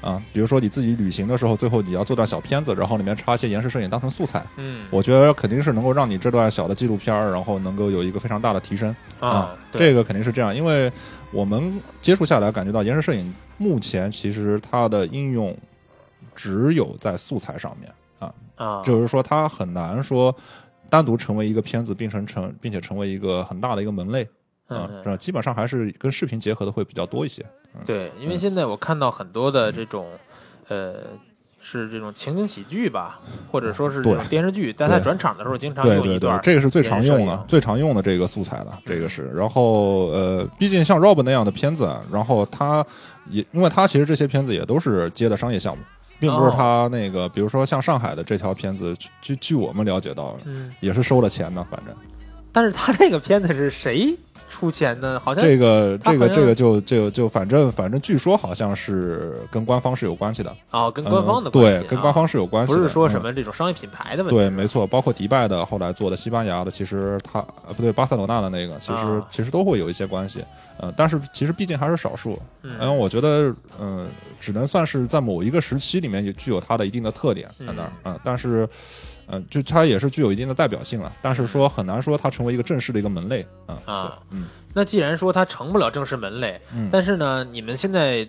[0.00, 4.84] 啊，比如说你自己旅行的时候，最后你要做段小片子，然后里面插一些延时摄影当成素材，嗯。
[4.90, 9.78] 我觉得肯定是能够让你这段小的纪录片儿，然后能够有一个非常大的提升啊，对。
[9.80, 10.92] 这个肯定是这样，因为
[11.30, 15.56] 我们接触下来感觉到延时摄影目前其实它的应用
[16.34, 20.34] 只有在素材上面啊，啊，就是说它很难说
[20.90, 24.28] 单独成为一个片子，并成成并且成为一个很大的一个门类
[24.68, 27.44] 啊基本上还是跟视频结合的会比较多一些。
[27.84, 30.06] 对，因为嗯现在我看到很多的这种，
[30.68, 30.94] 呃，
[31.60, 33.20] 是这种情景喜剧吧，
[33.50, 39.28] 或者说是这种电视剧，在它转场的时候经常对对对用一段，，这个是最常用的最常用的这个素材了，这个是。
[39.30, 42.86] 然后呃，毕竟像 Rob 那样的片子，啊然后他
[43.28, 45.82] 也因为他其实这些片子也都是接的商业项目，
[46.18, 46.54] 并不是哦。
[46.56, 51.94] 他那个，比如说像上海的这条片子，据据我们了解到，嗯，也是收了钱的，反正。
[52.52, 54.16] 但是他这个片子是谁
[54.54, 55.18] 出钱的？
[55.18, 64.36] 好像这个这个这个就就就反正反正据说好像是跟官方是有关系的，哦，跟官方的嗯关系、对，跟官方是有关系的，不是说什嗯么这种商业品牌的问题。
[64.36, 70.44] 对，没错，包括迪拜的后来做的西班牙的，其实他呃不对，巴塞罗那的那个，其实、啊其实都会有一些关系，
[70.78, 78.68] 呃，但是其实毕竟还是少数，嗯，嗯，我觉得嗯、只能算是在某一个时期里面也具有它的一定的特点在那儿，嗯、但是。
[79.28, 88.26] 嗯，就它也是具有一定的代表性了，但是说很难说它成为一个正式的一个门类，嗯啊，嗯那既然说它成不了正式门类，嗯，但是呢，你们现在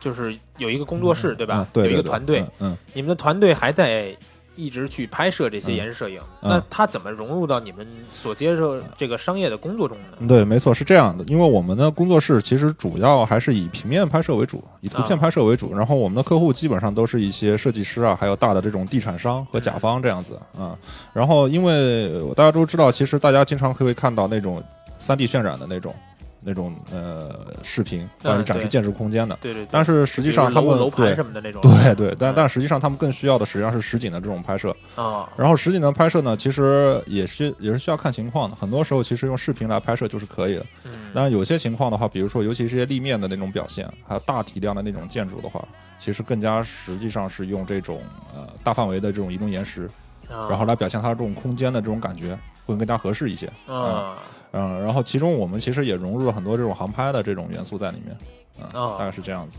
[0.00, 1.66] 就是有一个工作室，对吧？
[1.74, 4.16] 有一个团队，，嗯，你们的团队还在
[4.56, 10.18] 一直去拍摄这些嗯延时摄影，嗯那它怎么融入到你们所接受这个商业的工作中呢？
[10.18, 11.24] 嗯对，没错，是这样的。
[11.24, 15.74] 因为我们的工作室其实主要还是以平面拍摄为主，以图片啊拍摄为主。
[15.74, 20.76] 然后我们的客户基本上都是一些设计师啊，还有大的这种地产商和甲方这样子啊、
[21.12, 24.62] 然后因为呃大家都知道，其实大家经常会看到那种
[24.98, 25.94] 三 D 渲染的那种
[26.44, 29.36] 那种呃视频，关于展示建筑空间的。
[29.40, 34.74] 对对对，但是实际上他们楼楼盘对什么的那种，对对，但嗯但实际上他们更需要的实际上是实景的这种拍摄。
[34.96, 38.56] 啊，然后实景的拍摄呢，其实也是也是需要看情况的。
[38.56, 40.66] 很多时候其实用视频来拍摄就是可以的。
[40.84, 45.62] 嗯但有些情况的话，比如说尤其是一些立面的那种表现，还有大体量的那种建筑的话，
[45.98, 48.00] 其实更加实际上是用这种
[48.34, 49.90] 呃大范围的这种移动延时，
[50.30, 53.46] 啊然后来表现它这种空间的这种感觉，会更加合适一些。
[53.46, 54.16] 啊嗯，
[54.52, 58.16] 然后其中我们其实也融入了很多这种航拍的这种元素在里面。
[58.60, 59.58] 嗯，哦大概是这样子。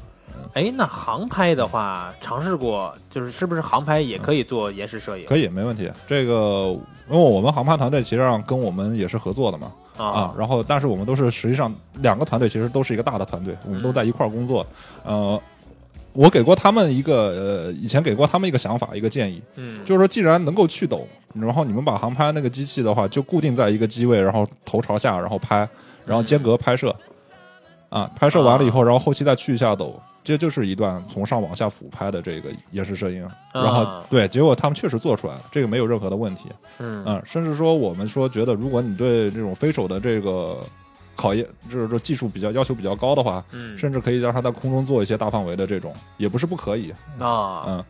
[0.53, 5.25] 哎，那航拍的话，尝试过，就是是不是航拍也可以做延时摄影？
[5.27, 5.91] 可以，没问题。
[6.07, 6.75] 这个，
[7.09, 14.65] 因为我们航拍团队其实上跟我们也是合作的嘛，啊啊，然后但是我们都是实际上两个团队其实都是一个大的团队，我们都在一块儿工作。
[15.03, 15.39] 呃，
[16.13, 25.67] 我给过他们一个呃，以前给过他们一个想法，一个建议，嗯，就是说既然能够去抖，然后你们把航拍那个机器的话，就固定在一个机位，然后头朝下，然后拍，
[26.05, 26.95] 然后间隔拍摄，
[27.89, 29.99] 啊，拍摄完了以后，然后后期再去一下抖。
[30.25, 36.43] 这就是一段从上往下俯拍的这个延时摄影，然后啊对，结果他们确实做出来了，这个没有任何的问题。
[36.77, 40.61] 嗯嗯，甚至说我们说觉得，如果你对这种飞手的这个
[41.17, 46.93] 考验，就是说技术比较要求比较高的话，嗯甚至可以让他在空中做一些大范围的这种，也不是不可以。
[47.19, 47.85] 啊，嗯，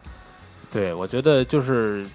[0.71, 2.07] 对，我觉得就是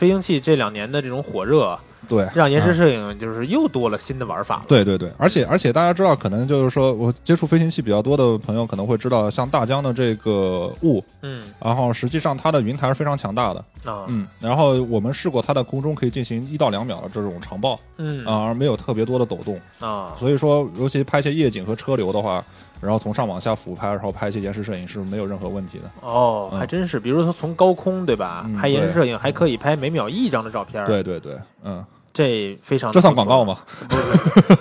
[0.00, 2.74] 飞行器这两年的这种火热，对，让延时嗯。
[2.74, 4.64] 摄影就是又多了新的玩法了。
[4.66, 11.52] 对对对，而且而且大家知道，可能就是说我接触飞行器比较多的朋友可能会知道，像大疆的这个雾，嗯。
[11.62, 18.24] 然后实际上它的云台是非常强大的，啊嗯，然后我们试过它在空中可以进行一到两秒的这种长爆嗯。
[18.24, 19.60] 啊，而没有特别多的抖动。
[19.86, 20.14] 啊。
[20.18, 22.42] 所以说，尤其拍一些夜景和车流的话，
[22.80, 25.90] 然后从上往下俯拍，然后拍一些延时摄影是没有任何问题的。
[26.00, 26.58] 哦，嗯。
[26.58, 33.44] 还真是，比如说从高空对吧，嗯拍延时摄影还可以拍每秒一张的照片，，对对对，嗯，这非常这算广告？
[33.44, 33.58] 吗？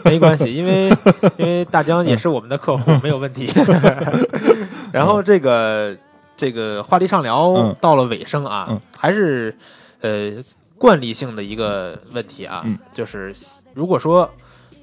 [0.04, 0.90] 没关系，因为
[1.38, 3.50] 因为大疆也是我们的客户， 没有问题。
[4.92, 5.96] 然后这个
[6.36, 7.76] 这个话题上聊嗯。
[7.80, 8.82] 到了尾声啊，嗯。
[8.98, 9.56] 还是
[10.02, 10.34] 呃
[10.78, 12.78] 惯例性的一个问题啊，嗯。
[12.94, 13.34] 就是
[13.74, 14.30] 如果说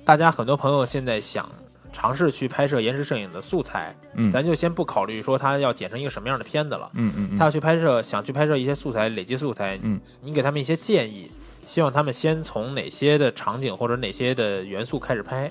[0.05, 1.49] 大家很多朋友现在想
[1.97, 4.31] 尝试去拍摄延时摄影的素材，嗯。
[4.31, 7.39] 咱就先不考虑说他要剪成一个什么样的片子了，嗯嗯嗯。
[7.39, 11.31] 他要去拍摄，想去拍摄一些素材，累积素材，嗯，你给他们一些建议，
[11.67, 15.51] 希望他们先从哪些的场景或者哪些的元素开始拍？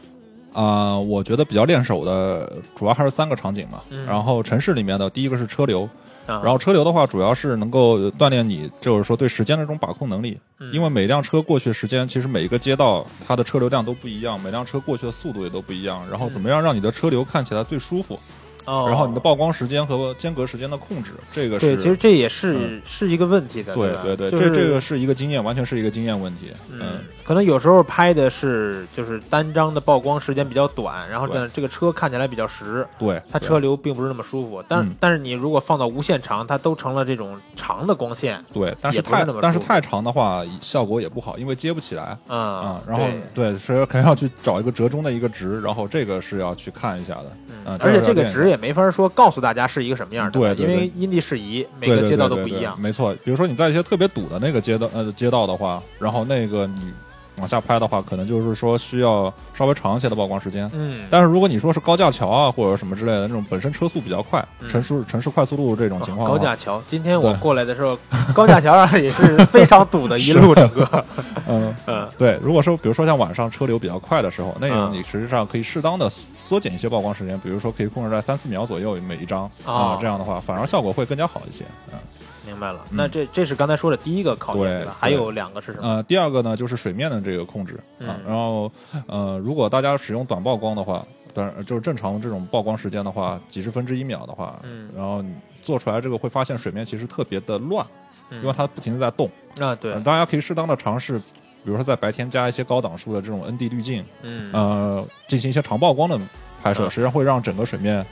[0.53, 3.82] 啊、我觉得比较练手的主要还是三个场景嘛。
[3.89, 4.05] 嗯。
[4.05, 5.89] 然后城市里面的第一个是车流，啊，
[6.28, 10.38] 然后车流的话，主要是能够锻炼你，就是说对时间的这种把控能力。
[10.59, 16.01] 嗯因为每辆车过去的时间，其实每一个街道它的车流量都不一样，每辆车过去的速度也都不一样。
[16.09, 18.19] 然后怎么样让你的车流看起来最舒服？
[18.66, 23.82] 哦，然后你的曝光时间和间隔时间的控制，这个对，是其实这也是、是一个问题的，吧？
[24.03, 26.51] 对对对，就是这这个是一个经验，完全是一个经验问题。
[26.72, 34.63] 嗯嗯，，可能有时候拍的是就是单张的曝光时间比较短，然后呢这这个车看起来比较实，对，它车流并不是那么舒服。
[34.68, 42.18] 但、嗯但是你如果放到无限长，它都成了这种长的光线，对，但是太那么但是太长的话，效果也不好，因为接不起来。
[42.28, 43.03] 嗯嗯，然后
[43.34, 47.26] 对对，所以肯定要去找一个折中的一个值，然后这个是要去看一下的。
[47.49, 52.80] 嗯啊，而且这个值也没法说告诉大家是一个什么样的，对对因为因地适宜，每个街道都不一样。
[52.80, 56.93] 没错，比如说你在一些特别堵的那个街道呃街道的话，然后那个你
[57.39, 60.69] 往下拍的话，可能就是说需要稍微长一些的曝光时间。
[60.73, 67.97] 嗯，但是如果你说是高架桥啊或者什么之类的那种本身车速比较快，嗯城市城市快速路这种情况高架桥，今天我过来的时候，
[68.33, 71.05] 高架桥上也是非常堵的，一路整个，
[71.47, 71.75] 嗯。
[71.88, 81.65] 嗯对，如果说比如说像晚上车流比较快的时候，那种嗯你实际上可以适当的缩减一些曝光时间，比如说可以控制在三四秒左右每一张啊、哦这样的话反而效果会更加好一些。
[81.91, 81.99] 嗯，
[82.45, 82.81] 明白了。
[82.91, 84.95] 嗯那这这是刚才说的第一个考验，对吧？
[84.99, 85.87] 还有两个是什么？
[85.87, 88.71] 呃，第二个呢就是水面的这个控制啊嗯，然后
[89.07, 95.23] 呃，如果大家使用短曝光的话，当然就是正常这种曝光时间的话，几十分之一秒的话，嗯然后
[95.61, 97.85] 做出来这个会发现水面其实特别的乱，
[98.29, 99.29] 嗯因为它不停的在动。
[99.59, 101.19] 啊，对呃，大家可以适当的尝试。
[101.63, 106.15] 比如说，在白天加一些高档数的这种 ND 滤镜，嗯呃，进行一些长曝光的
[106.61, 108.05] 拍摄，嗯实际上会让整个水面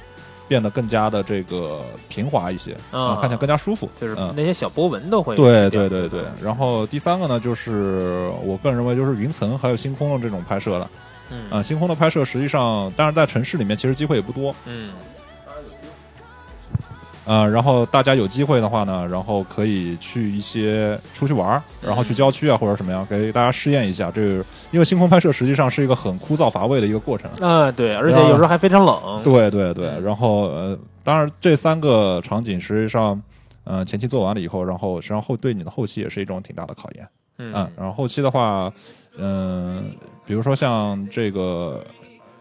[0.48, 3.89] 变得更加的这个平滑一些，啊啊，看起来更加舒服。
[4.00, 6.22] 就是嗯，那些小波纹都会对对对对。
[6.41, 10.89] 然后第三个呢，就是我个人认为就是云层还有星空的这种拍摄了。
[11.32, 14.54] 嗯啊，星空的拍摄实际上，当然在城市里面其实机会也不多。
[14.66, 14.91] 嗯
[17.26, 24.11] 啊，然后大家有机会的话呢，然后可以去一些出去玩儿，然后去郊区啊或者什么样，给大家试验一下。
[24.11, 27.30] 这个因为星空拍摄实际上是一个很枯燥乏味的一个过程。
[27.41, 29.21] 啊，对，而且有时候还非常冷。
[29.24, 33.21] 对对对，嗯然后呃，当然这三个场景实际上，
[33.63, 37.07] 呃，前期做完了以后，然后实际上后对你的后期也是一种挺大的考验。
[37.38, 38.71] 嗯嗯，然后后期的话，
[39.17, 39.91] 嗯、
[40.26, 41.84] 比如说像这个，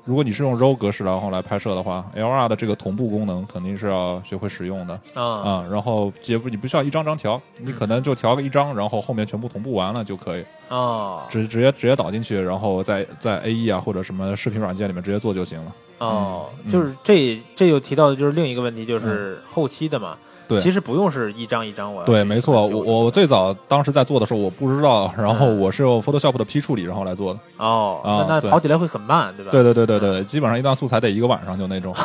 [0.05, 4.99] 如果你是用 RAW 格式然后来拍摄的话，LR 的这个同步功能肯定是要学会使用的。
[5.15, 5.23] 啊。
[5.23, 15.73] 啊、然后也不你不需要一张张调，你可能就调个一张，然后后面全部同步完了就可以，哦直直接直接导进去，然后在在 AE 啊或者什么视频软件里面直接做就行了。
[15.99, 16.71] 哦，嗯。
[16.71, 20.17] 就是这这又提到的就是另一个问题，就是后期的嘛。
[20.49, 22.05] 对其实不用是一张一张我。
[22.05, 27.40] 对，没错，我我最早当时在做的时候我不知道，然后我是用 Photoshop 的 P 处理然后来做的。
[27.57, 29.51] 哦，那那跑起来会很慢，对吧？
[29.51, 31.95] 对对对对对，基本上一段素材得一个晚上就那种。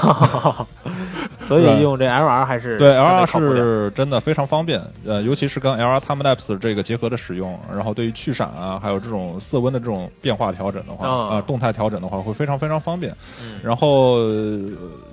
[1.48, 13.12] 所以用这 LR 还是对谱点是真的非常方便，呃，尤其是跟 LR Timelapse 这个结合的使用，然后对于去闪啊，还有这种色温的这种变化调整的话，哦呃，动态调整的话，会非常非常方便。
[13.42, 14.60] 嗯然后、呃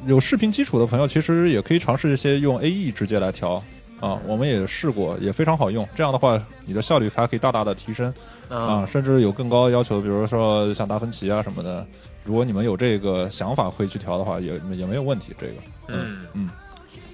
[0.07, 3.63] 有视频基础的朋友，其实也可以尝试一些用 AE 直接来调。
[4.01, 5.89] 啊，我们也试过，也非常好用。
[5.97, 8.13] 这样的话，你的效率还可以大大的提升
[8.51, 11.87] 啊，啊甚至有更高要求，比如说像达芬奇啊什么的。
[12.23, 15.35] 如果你们有这个想法，可以去调的话，也也没有问题。
[15.39, 15.55] 这个，
[15.89, 16.27] 嗯。
[16.35, 16.49] 嗯，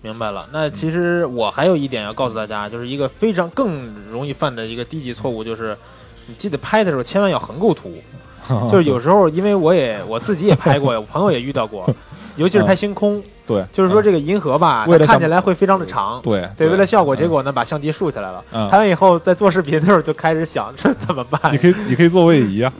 [0.02, 0.48] 明白了。
[0.52, 5.76] 那其实我还有一点要告诉大家，就是一个非常更容易犯的一个低级错误，就是
[6.26, 7.92] 你记得拍的时候千万要横构图。
[8.68, 11.88] 就是有时候，因为我也我自己也拍过，我朋友也遇到过，
[12.34, 16.20] 尤其是拍星空，对，就是说这个银河吧，它看起来会非常的长。
[16.20, 18.42] 对对，为了效果，结嗯果呢，把相机竖起来了。
[18.50, 18.68] 嗯。
[18.68, 21.52] 拍完以后，在做视频的时候就开始想这 怎么办？
[21.52, 21.58] 你？
[21.58, 22.72] 可以你可以做位移啊，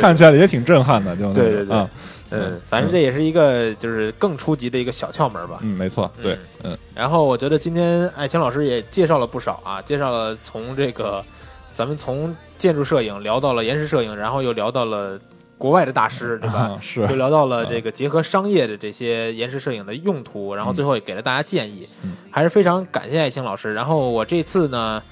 [0.00, 1.86] 看起来也挺震撼的，就对对对
[2.30, 5.58] 嗯，反正这也是一个就是更初级的一个小窍门吧。
[5.62, 6.76] 嗯，没错，对，嗯。
[6.94, 11.24] 然后我觉得今天艾青老师也介绍了不少啊，介绍了从这个
[11.72, 15.18] 咱们从建筑摄影聊到了延时摄影，然后又聊到了
[15.56, 16.58] 国外的大师，对吧？
[16.58, 17.00] 啊是。
[17.02, 22.12] 又聊到了这个结合商业的这些延时摄影的用途，然后最后也给了大家建议，嗯。
[22.30, 23.72] 还是非常感谢艾青老师。
[23.74, 25.02] 然后我这次呢，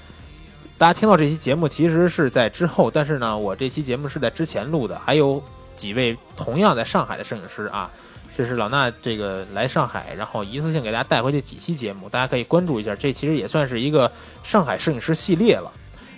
[0.76, 5.42] 大家听到这期节目其实是在之后，但是呢，我这期节目是在之前录的，还有
[5.77, 7.91] 几位同样在上海的摄影师啊。
[8.37, 12.95] 这是老衲这个来上海，然后一次性给大家带回去几期节目，大家可以关注一下。
[12.95, 14.12] 这其实也算是一个
[14.43, 15.72] 上海摄影师系列了。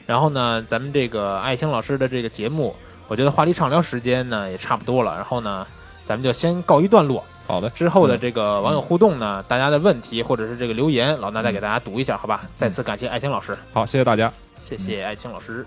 [0.04, 2.74] 然后呢，咱们这个艾青老师的这个节目，
[3.06, 5.14] 我觉得话题畅聊时间呢也差不多了。
[5.14, 5.64] 然后呢，
[6.04, 7.24] 咱们就先告一段落。
[7.46, 12.44] 好的，之后的这个网友互动呢，大家的问题或者是这个留言，老衲再给大家读一下，好吧？
[12.56, 14.32] 再次感谢爱青老师，好，谢谢大家。
[14.56, 15.64] 谢谢爱青老师。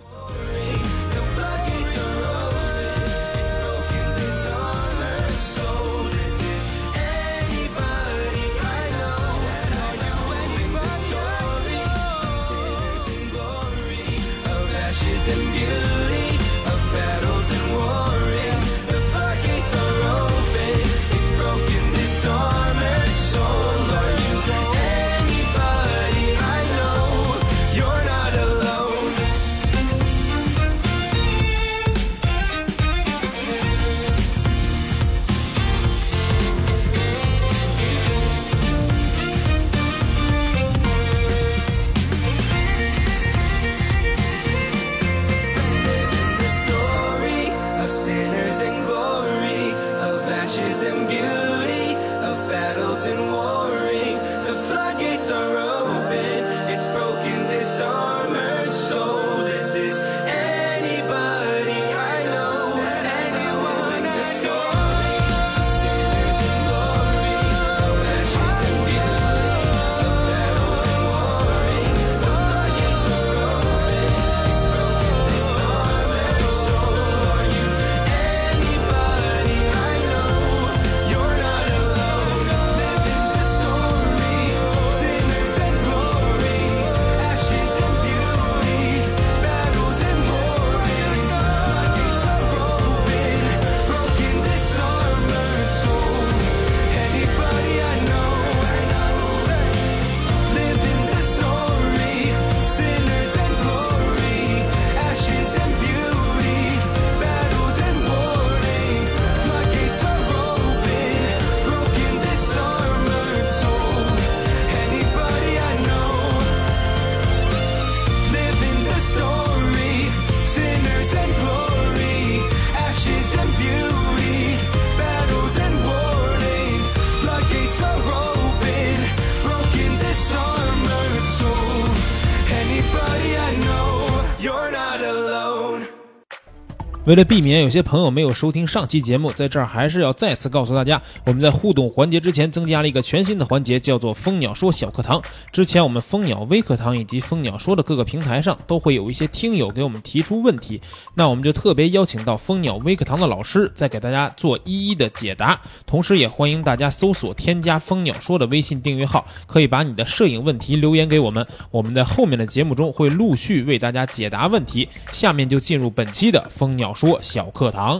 [137.12, 145.22] 为了避免有些朋友没有收听上期节目，在这儿还是要再次告诉大家，我们在互动环节之前增加了一个全新的环节，叫做“蜂鸟说小课堂”。
[145.52, 150.80] 之前我们蜂鸟微课堂以及蜂鸟说的各个平台上都会有一些听友给我们提出问题，
[151.14, 155.60] 那我们就特别邀请到蜂鸟微课堂的老师，再给大家做一一的解答。
[155.86, 164.88] 同时，也欢迎大家搜索添加“蜂鸟说”的微信订阅号，可以把你的摄影问题留言给我们，我们在后面的节目中会陆续为大家解答问题。
[165.12, 166.94] 下面就进入本期的蜂鸟。
[167.02, 168.00] 说小课堂，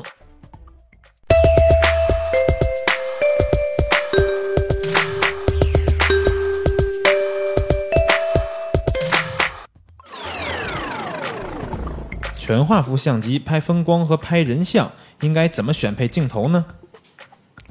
[12.36, 14.92] 全画幅相机拍风光和拍人像，
[15.22, 16.64] 应该怎么选配镜头呢？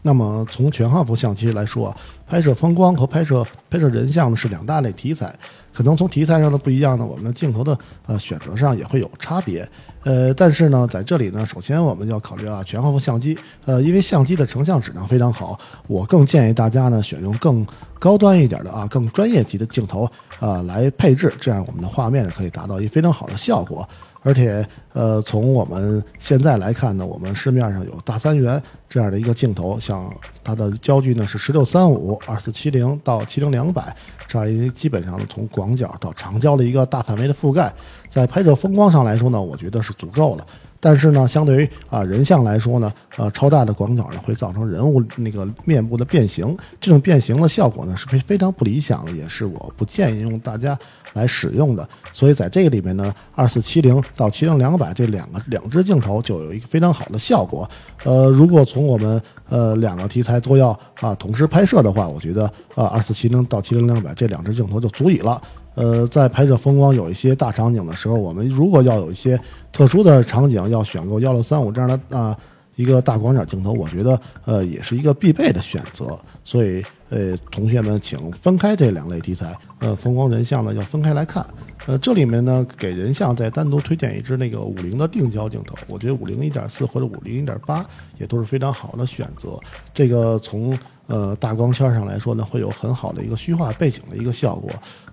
[0.03, 1.97] 那么从全画幅相机来说啊，
[2.27, 5.35] 拍摄风光和拍摄拍摄人像呢是两大类题材，
[5.73, 9.69] 可能从题材上的不一样呢，我们的镜头的呃选择上也会有差别。
[10.03, 13.37] 呃，但是呢，在这里呢，首先我们要考虑啊，全画幅相机，
[13.67, 17.67] 呃，因为相机的成像质量非常好，我更建议大家呢选用更
[17.99, 23.87] 高端一点的啊，更专业级的镜头啊来配置，这样我们的画面可以达到一非常好的效果。
[24.23, 30.13] 而且，呃，从我们现在来看呢，我们市面上有大三元这样的一个镜头，像
[30.45, 33.97] 它的焦距呢是十六三五、二四七零到七零两百，
[34.29, 37.73] 这样一基本上从广角到长焦的一个大范围的覆盖，
[38.11, 40.47] 在拍摄风光上来说呢，我觉得是足够了。
[40.81, 50.79] 但是呢，相对于啊人像来说呢，呃，超大的广角呢会造成人物那个面部的变形，这种变形的效果呢是非非常不理想的，也是我不建议用大家
[51.13, 51.87] 来使用的。
[52.15, 57.69] 所以在这个里面呢，二四七零到七零两百这两个两只镜头就有一个非常好的效果。
[58.05, 59.21] 呃，如果从我们
[59.51, 60.71] 呃两个题材都要
[61.01, 65.41] 啊同时拍摄的话，我觉得啊二四七零到七零两百这两只镜头就足以了。
[65.81, 69.41] 呃，在拍摄风光有一些大场景的时候，我们如果要有一些
[69.73, 72.37] 特殊的场景，要选购幺六三五这样的啊
[72.77, 76.19] 一个大广角镜头，我觉得呃也是一个必备的选择。
[76.45, 81.47] 所以呃，同学们请分开这两类题材，呃，风光人像呢要分开来看。
[81.87, 87.83] 呃，这里面呢给人像再单独推荐一支那个五零的定焦镜头，我觉得五零一点四或者五零一点八
[88.19, 89.59] 也都是非常好的选择。
[89.95, 94.71] 这个从呃大光圈上来说呢，会有很好的一个虚化背景的一个效果。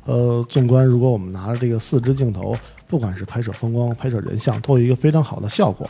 [0.08, 2.56] 呃，纵观如果我们拿着这个四支镜头，
[2.88, 5.88] 不管是拍摄风光、拍摄人像，都有一个非常好的效果。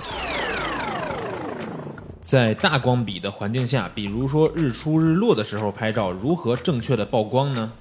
[2.24, 7.72] 在大光比的环境下，比如说日出日落的时候拍照，如何正确的曝光呢？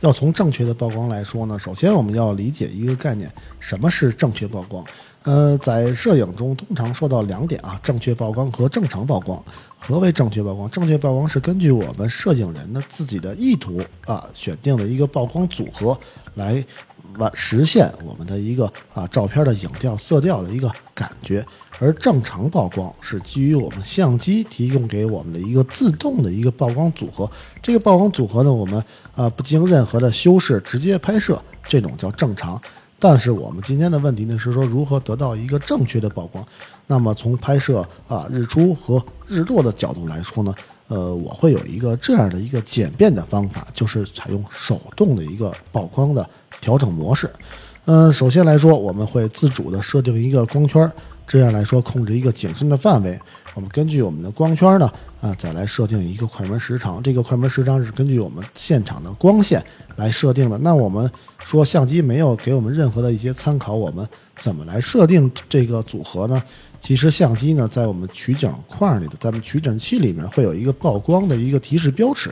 [0.00, 3.30] 要从正确的曝光来说呢，首先我们要理解一个概念，
[3.60, 4.84] 什么是正确曝光？
[5.24, 9.42] 呃，在摄影中通常说到两点啊，正确曝光和正常曝光。
[9.78, 10.70] 何为正确曝光？
[10.70, 15.98] 正确曝光是根据我们摄影人的自己的意图啊，选定的一个曝光组合
[16.34, 16.62] 来
[17.16, 21.44] 完实现我们的一个啊照片的影调、色调的一个感觉。
[21.78, 27.30] 而正常曝光是基于我们相机提供给我们的一个自动的一个曝光组合。
[27.62, 28.82] 这个曝光组合呢，我们
[29.14, 32.60] 啊不经任何的修饰直接拍摄，这种叫正常。
[32.98, 36.44] 但是我们今天的问题呢是说如何得到一个正确的曝光。
[36.86, 40.54] 那么从拍摄啊日出和日落的角度来说呢，
[40.88, 46.28] 呃，我会有一个这样的一个简便的方法，就是采用手动的一个曝光的
[46.60, 47.30] 调整模式。
[47.86, 50.90] 嗯、首先来说，我们会自主的设定一个光圈，
[51.26, 53.18] 这样来说控制一个景深的范围。
[53.54, 54.90] 我们根据我们的光圈呢，
[55.24, 57.02] 啊，再来设定一个快门时长。
[57.02, 59.64] 这个快门时长是根据我们现场的光线
[59.96, 60.58] 来设定的。
[60.58, 64.06] 那我们说相机没有给我们任何的一些参考，我们
[64.36, 66.42] 怎么来设定这个组合呢？
[66.78, 72.30] 其实相机呢，在我们取景框里的，咱们取景器里面会有一个曝光的一个提示标尺，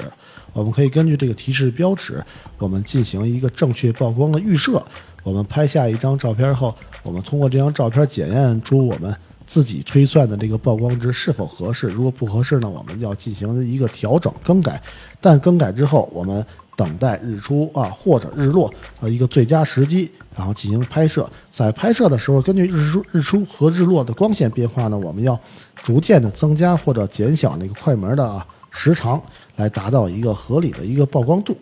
[0.53, 2.23] 我们可以根据这个提示标尺，
[2.59, 4.85] 我们进行一个正确曝光的预设。
[5.23, 9.17] 我们拍下一张照片后，我们通过这张照片检验出我们
[9.53, 11.87] 自己推算的这个曝光值是否合适。
[11.89, 14.81] 如果不合适呢，我们要进行一个调整更改。
[15.21, 16.43] 但更改之后，我们
[16.75, 21.31] 等待日出啊或者日落啊一个最佳时机，然后进行拍摄。
[21.51, 25.39] 在拍摄的时候，根据日出、日出和日落的光线变化呢，我们要
[25.83, 29.23] 逐渐的增加或者减小那个快门的时长，
[29.57, 31.55] 来达到一个合理的一个曝光度。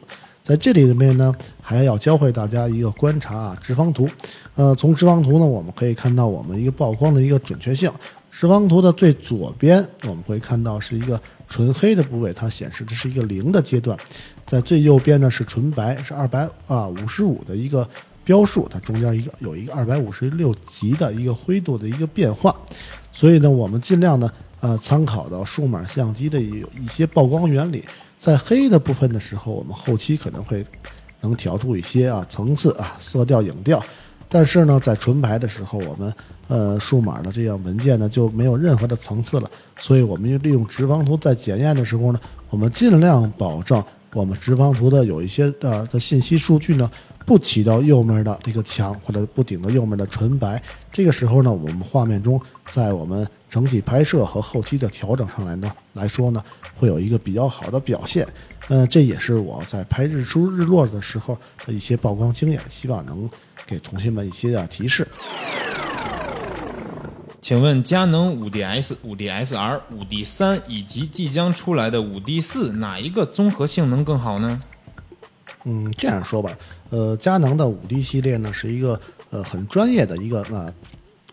[0.42, 4.08] 在这里面呢，还要教会大家一个观察啊，直方图。
[4.56, 7.90] 呃，从直方图呢，我们可以看到我们一个曝光的一个准确性。
[8.30, 13.96] 直方图的最左边，我们会看到是一个纯黑的部位，它显示的是一个零的阶段。
[14.46, 17.88] 在最右边呢是纯白，是二百啊五十五的一个
[18.24, 22.56] 标数，它中间一个有一个二百五十六级的一个灰度的一个变化。
[23.12, 27.84] 所以呢，我们尽量呢，呃，参考到数码相机的一一些曝光原理。
[28.20, 30.62] 在黑的部分的时候，我们后期可能会
[31.22, 33.82] 能调出一些啊层次啊色调影调，
[34.28, 36.12] 但是呢，在纯白的时候，我们
[36.46, 46.90] 呃数码的这样文件呢就没有任何的层次了，所以我们就利用直方图在检验的时候呢，我们尽量保证我们直方图的有一些呃的信息数据呢
[47.24, 50.62] 不起到右面的这个墙或者不顶到右面的纯白，
[50.92, 52.38] 这个时候呢，我们画面中
[52.70, 56.42] 在我们整体拍摄和后期的调整上来呢来说呢，
[56.76, 58.26] 会有一个比较好的表现。
[58.68, 61.36] 呃，这也是我在拍日出日落的时候
[61.66, 63.28] 的一些曝光经验，希望能
[63.66, 65.06] 给同学们一些的提示。
[67.42, 74.60] 请问佳能五 DS、五 DSR、五 D 三以及即将出来的五 D 四，哪一个综合性能更好呢？
[75.64, 76.56] 嗯，这样说吧，
[76.90, 80.72] 呃，佳能的五 D 系列呢是一个呃很专业的一个呃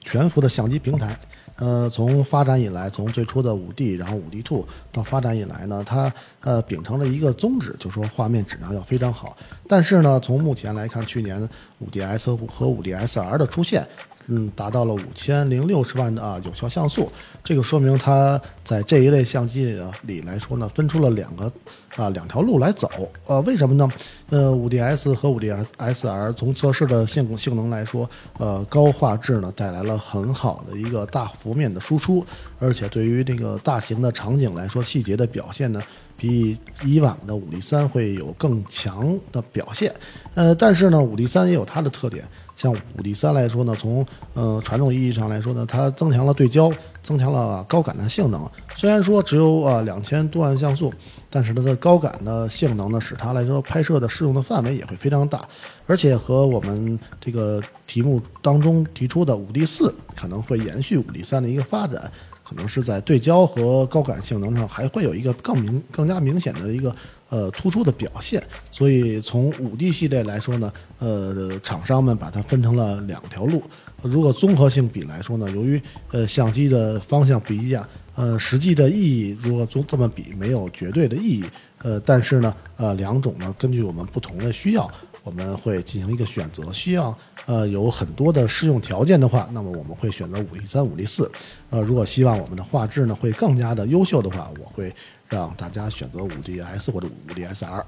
[0.02, 1.16] 全幅的相机平台。
[1.58, 9.36] 呃，从发展以来，从最初的五 D，然后五 D Two 到发展以来呢，它呃秉承了一个宗旨，就说画面质量要非常好。
[9.68, 11.42] 但是呢，从目前来看，去年
[11.80, 13.88] 五 DS 和五 DSR 的出现，
[14.28, 17.12] 嗯，达到了五千零六十万的啊有效像素，
[17.44, 21.52] 这个说明它在这一类相机里里来说呢，分出了两个
[21.96, 22.90] 啊两条路来走。
[23.26, 23.90] 呃，为什么呢？
[24.30, 32.26] 呃，五 DS 和五 DSR 从测试的性性能来说，呃，高画质呢带来了很好的一个大幅面的输出，
[32.60, 35.82] 而且对于这个大型的场景来说，细节的表现呢。
[36.20, 39.94] 比以往的五 D 三会有更强的表现，
[40.34, 42.28] 呃，但是呢，五 D 三也有它的特点。
[42.58, 46.70] 像五 D 三来说呢，从呃传统意义上来说呢，它增强了对焦，
[47.04, 48.46] 增强了高感的性能。
[48.76, 50.92] 虽然说只有啊两千多万像素，
[51.30, 55.48] 但是它的高感的性能呢，使它来说拍摄的适用的范围也会非常大。
[55.86, 62.12] 而且和我们这个题目当中提出的五 D 四可能会延续五 D 三的一个发展。
[62.48, 66.96] 可能是在对焦和高感性能上还会有一个更明、更加明显的一个
[67.28, 68.42] 呃突出的表现。
[68.72, 73.62] 所以从五 D 系列来说呢，呃，厂商们把它分成了两条路。
[74.02, 75.82] 如果综合性比来说呢，由于
[76.14, 77.86] 呃相机的方向不一样，
[78.18, 81.46] 呃，实际的意义如果做这么比没有绝对的意义。
[81.84, 84.90] 呃，但是呢，呃，两种呢根据我们不同的需要。
[85.24, 87.16] 我们会进行一个选择，需要
[87.46, 91.30] 呃有很多的适用条件的话，那么我们会选择五 D 三、五 D 四。
[91.70, 94.92] 呃，如果希望我们的画质呢会更加的优秀的话，我会
[95.28, 97.84] 让大家选择五 DS 或者五 DSR。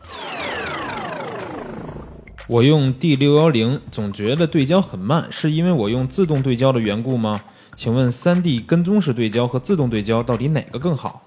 [2.48, 7.42] 我用 D 六幺零总觉得对焦很慢，是因为我用自动对焦的缘故吗？
[7.80, 11.24] 请问三 D 跟踪式对焦和自动对焦到底哪个更好？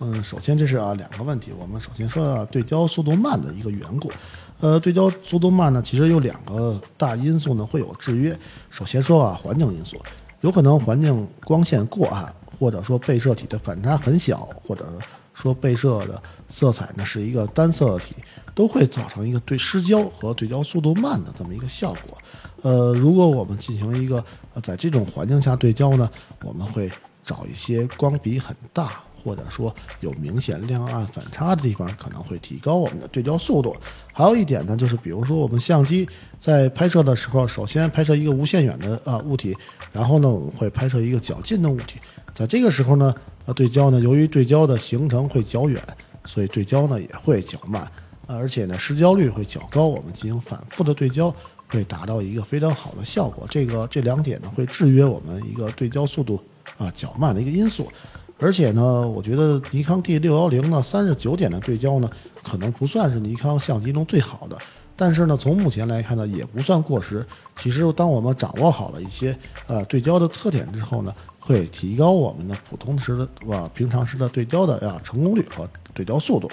[0.00, 1.52] 嗯，首先这是啊两个问题。
[1.56, 4.10] 我们首先说啊对焦速度慢的一个缘故。
[4.58, 8.36] 呃，对焦速度慢呢，其实有两个大因素呢会有制约。
[8.70, 9.96] 首先说啊环境因素，
[10.40, 14.84] 有可能环境光线过暗，或者说被摄体的反差很小，或者
[15.32, 18.16] 说被摄的色彩呢是一个单色体，
[18.52, 22.18] 都会造成一个对失焦和对焦速度慢的这么一个效果。
[22.62, 26.10] 呃，如果我们进行一个呃在这种环境下对焦呢，
[26.42, 26.90] 我们会
[27.24, 29.00] 找一些光比很大。
[29.24, 33.72] 或者说有明显亮暗反差的地方，可能会提高我们的对焦速度。
[34.12, 36.08] 还有一点呢，就是比如说我们相机
[36.40, 39.56] 在拍摄的时候，首先拍摄一个无限远的啊物体，
[39.92, 42.00] 然后呢我们会拍摄一个较近的物体，
[42.34, 43.14] 在这个时候呢，
[43.46, 45.80] 呃对焦呢，由于对焦的行程会较远，
[46.26, 47.88] 所以对焦呢也会较慢，
[48.26, 49.86] 而且呢失焦率会较高。
[49.86, 51.32] 我们进行反复的对焦，
[51.72, 53.46] 会达到一个非常好的效果。
[53.48, 56.38] 这个这两点呢，会制约我们一个对焦速度
[56.76, 57.90] 啊较慢的一个因素。
[58.38, 62.10] 而且呢，我觉得尼康 D 六幺零呢，三十九点的对焦呢，
[62.42, 64.58] 可能不算是尼康相机中最好的，
[64.96, 67.24] 但是呢，从目前来看呢，也不算过时。
[67.56, 76.50] 其实，当我们掌握好了一些呃对焦的特点之后呢，会提高我们的普通时的吧平常时的对焦的呀成功率和对焦速度。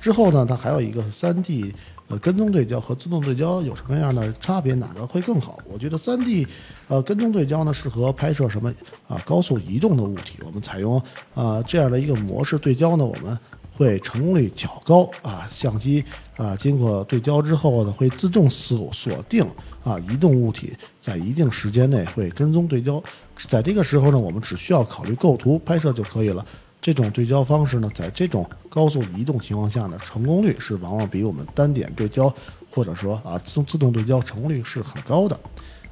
[0.00, 1.74] 之后呢，它还有一个三 D。
[2.08, 4.74] 呃，跟踪对焦和自动对焦有什么样的差别？
[4.74, 5.58] 哪个会更好？
[5.70, 6.46] 我觉得三 D，
[6.88, 8.72] 呃，跟踪对焦呢适合拍摄什么
[9.06, 10.38] 啊高速移动的物体。
[10.44, 11.00] 我们采用
[11.34, 13.38] 啊这样的一个模式对焦呢，我们
[13.76, 15.46] 会成功率较高啊。
[15.52, 16.02] 相机
[16.36, 19.44] 啊经过对焦之后呢，会自动锁锁定
[19.84, 23.02] 啊移动物体，在一定时间内会跟踪对焦。
[23.46, 26.44] 在这个时候呢，我们只需要考虑构图拍摄就可以了。
[26.88, 32.34] 这种对焦方式呢，在这种高速移动情况下呢，成功率是往往比我们单点对焦
[32.70, 35.38] 或者说啊自自动对焦成功率是很高的。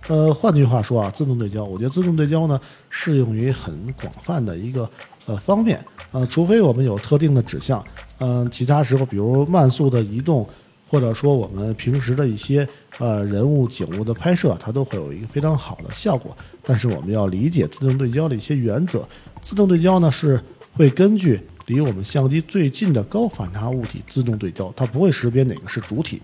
[0.08, 4.88] 呃，换句话说啊，自动对焦，我觉得自动对焦呢适用于很广泛的一个
[5.26, 5.84] 呃方面。
[6.12, 7.84] 呃，除非我们有特定的指向，
[8.16, 10.48] 嗯，其他时候比如慢速的移动，
[10.88, 12.66] 或者说我们平时的一些
[12.96, 16.34] 呃人物景物的拍摄，它都会有一个非常好的效果。
[16.64, 19.06] 但是我们要理解自动对焦的一些原则，
[19.42, 20.40] 自动对焦呢是。
[20.76, 26.20] 会根据离我们相机最近的高反差物体自动对焦，它不会识别哪个是主体。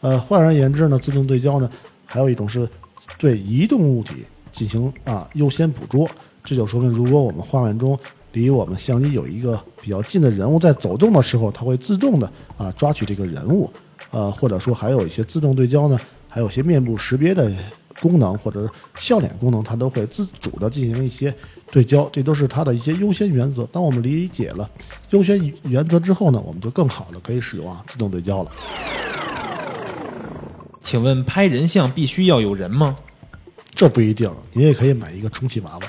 [0.00, 1.68] 呃，换而言之呢，自动对焦呢，
[2.04, 2.68] 还有一种是
[3.18, 6.08] 对移动物体进行啊优先捕捉。
[6.44, 7.98] 这就说明，如果我们画面中
[8.30, 13.68] 离我们相机有一个比较近的人物在走动的时候，它会自动的啊抓取这个人物。
[14.12, 15.98] 呃，或者说还有一些自动对焦呢，
[16.28, 17.52] 还有些面部识别的
[18.00, 21.34] 功能或者笑脸功能，它都会自主的进行一些。
[21.72, 23.64] 对焦，这都是它的一些优先原则。
[23.72, 24.70] 当我们理解了
[25.10, 28.50] 优先原则之后呢，我们就更好的可以使用啊自动对焦了。
[30.80, 32.96] 请问拍人像必须要有人吗？
[33.74, 35.80] 这不一定，你也可以买一个充气娃娃。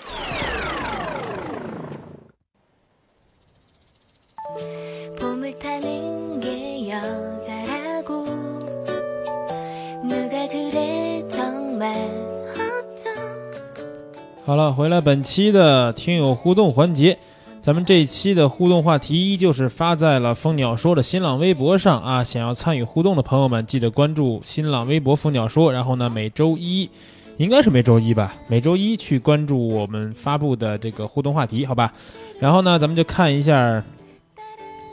[14.47, 17.17] 好了，回来本期的听友互动环节，
[17.59, 22.23] 咱们这一期的互动话题依旧是发在了蜂鸟说的新浪微博上啊。
[22.23, 26.89] 想要参与互动的朋友们，记得关注新浪微博蜂鸟说，然后呢，每周一
[27.35, 31.91] 应该是每周一吧，每周一去关注我们发布的这个互动话题，好吧？
[32.39, 33.83] 然后呢，咱们就看一下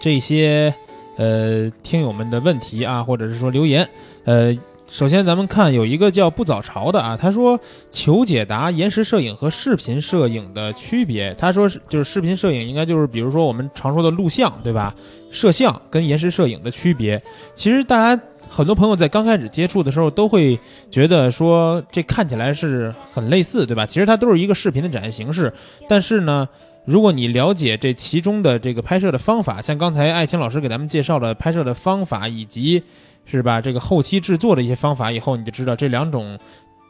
[0.01, 0.75] 这些
[1.17, 3.89] 呃听友们的问题啊，或者是说留言，
[4.25, 4.53] 呃。
[4.95, 7.59] 首先，咱们看有一个叫不早朝的啊，他说
[7.91, 11.35] 求解答延时摄影和视频摄影的区别。
[11.35, 14.95] 他说是就是视频摄影应该就是比如说我们常说的录像，对吧？
[15.33, 17.21] 摄像跟延时摄影的区别，
[17.57, 20.57] 其实大家很多朋友在刚开始接触的时候都会
[20.93, 23.85] 觉得说这看起来是很类似，对吧？
[23.85, 25.53] 其实它都是一个视频的展现形式。
[25.89, 26.49] 但是呢，
[26.85, 32.81] 如果你了解这其中的这个拍摄的方法，像刚才艾青老师给咱们介绍的拍摄的方法以及。
[33.27, 33.61] 是吧？
[33.61, 36.39] 这个后期制作的一些方法，以后你就知道这两种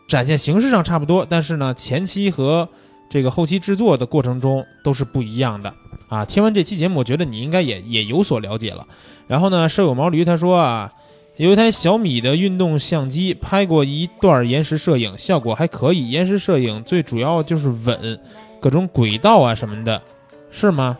[0.08, 2.68] 展现形式上差不多，但是呢，前期和
[3.08, 5.72] 这个后期制作的过程中都是不一样的
[6.08, 6.24] 啊。
[6.24, 8.86] 听完这期节目，我觉得你应该也也有所了解了。
[9.26, 10.90] 然后呢，舍友毛驴他说啊，
[11.36, 16.10] 有一台小米的运动相机拍过一段延时摄影，效果还可以。
[16.10, 18.20] 延时摄影最主要就是稳，
[18.60, 20.02] 各种轨道啊什么的，
[20.50, 20.98] 是吗？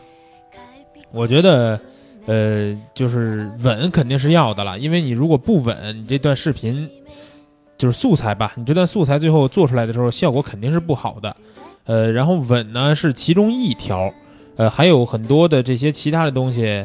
[1.10, 1.80] 我觉得。
[2.26, 6.88] 呃，就是稳肯定是要的了，因为你如果不稳，你这段视频
[7.76, 11.36] 就是素材吧，你这段素材最后做出来的时候效果肯定是不好的。
[11.84, 14.12] 呃，然后稳呢是其中一条，
[14.56, 16.82] 呃，还有很多的这些其他的东西，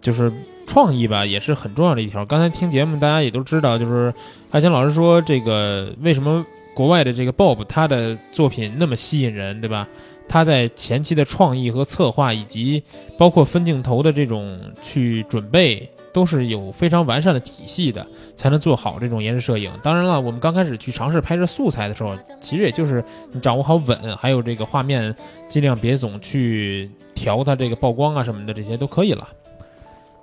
[0.00, 0.32] 就是
[0.64, 2.24] 创意吧，也是很重要的一条。
[2.24, 4.14] 刚才听节目，大家也都知道，就是
[4.52, 9.88] 艾强老师说这个为什么国外的这个 Bob 他的作品那么吸引人，对吧？
[10.28, 12.82] 他在前期的创意和策划，以及
[13.18, 19.70] 包括分镜头的这种去准备，都是有非常完善的体系的，才能做好这种延时摄影。
[19.82, 25.14] 当然了，我们刚开始去尝试拍摄素材的时候，其实也就是你掌握好稳，还有这个画面，
[25.48, 29.28] 尽量别总去调它这个曝光啊什么的，这些都可以了。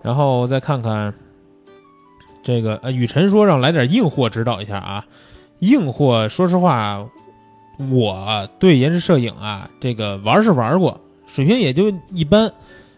[0.02, 1.14] 然后再看看
[2.42, 5.06] 这个呃，雨辰说让来点硬货指导一下啊，
[5.60, 7.08] 硬货，说实话。
[7.90, 12.52] 我对延时摄影啊，这个玩是玩过，水平也就一般。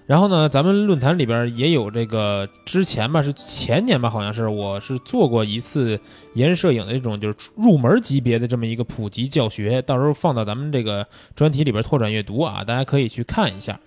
[0.08, 5.98] 然后呢，咱们论坛里边也有这个之前吧，是前年吧，好像是我是做过一次
[6.34, 13.80] 延时摄影的这种就是入门级别的这么一个普及教学，到时候放到咱们这个专题里边拓展阅读啊，大家可以去看一下。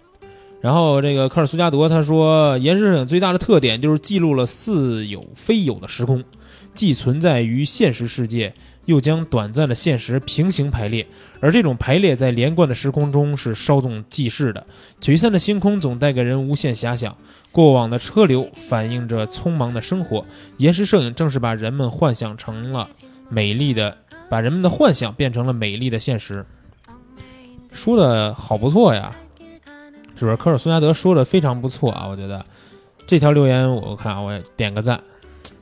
[0.62, 6.24] 然后这个科尔苏加德他说，延时摄影最大的特点就是记录了似有非有的时空，
[6.72, 8.54] 既存在于现实世界。
[8.86, 11.06] 又将短暂的现实平行排列，
[11.40, 14.66] 而这种排列在连贯的时空中是稍纵即逝的。
[15.00, 17.16] 璀璨的星空总带给人无限遐想，
[17.50, 20.24] 过往的车流反映着匆忙的生活。
[20.58, 22.88] 延时摄影正是把人们幻想成了
[23.28, 23.96] 美丽的，
[24.28, 26.44] 把人们的幻想变成了美丽的现实。
[27.72, 29.14] 说的好不错呀，
[30.16, 30.36] 是不是？
[30.36, 32.44] 科尔苏加德说的非常不错啊，我觉得
[33.06, 35.00] 这条留言我看我点个赞。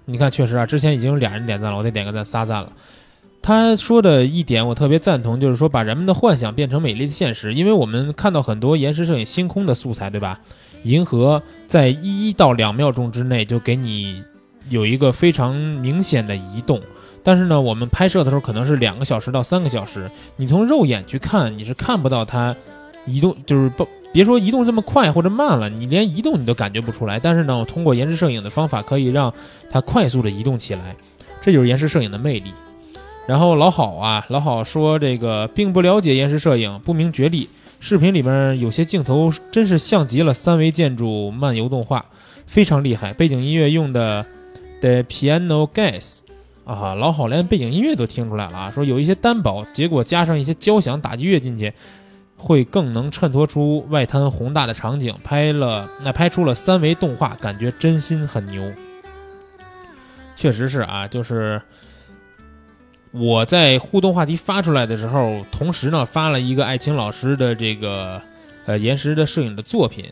[0.04, 2.72] 你看，确实啊，之前已经有俩人点赞了，我得点个赞，仨赞了。
[3.42, 7.52] 他说的一点我特别赞同，就是说把人们的幻想变成美丽的现实。
[7.54, 10.38] 因为我们看到很多延时摄影星空的素材，对吧？
[10.84, 14.22] 银河在一到两秒钟之内就给你
[14.68, 16.80] 有一个非常明显的移动，
[17.24, 22.54] 但是呢，我们拍摄的时候可能是两个小时到三个小时，你从肉眼去看你是看不到它
[23.06, 27.18] 移动，就是不别说移动这么快或者慢了，你连移动你都感觉不出来。
[27.18, 29.34] 但是呢，我通过延时摄影的方法可以让
[29.68, 30.94] 它快速的移动起来，
[31.40, 32.52] 这就是延时摄影的魅力。
[33.26, 37.48] 然后老好啊，老好说这个并不了解延时摄影，不明觉厉。
[37.78, 42.04] 视频里边有些镜头真是像极了三维建筑漫游动画，
[42.46, 43.12] 非常厉害。
[43.12, 44.26] 背景音乐用的
[44.80, 46.20] 的 Piano Gas
[46.64, 48.70] 啊，老好连背景音乐都听出来了啊。
[48.72, 51.72] 说有一些单薄，结果加上一些交响打击乐进去，
[52.36, 55.14] 会更能衬托出外滩宏大的场景。
[55.24, 58.72] 拍了那拍出了三维动画，感觉真心很牛。
[60.36, 61.62] 确实是啊，就是。
[63.12, 68.20] 我在互动话题发出来的时候，同时呢发了一个艾青老师的这个
[68.64, 70.06] 呃延时的摄影的作品，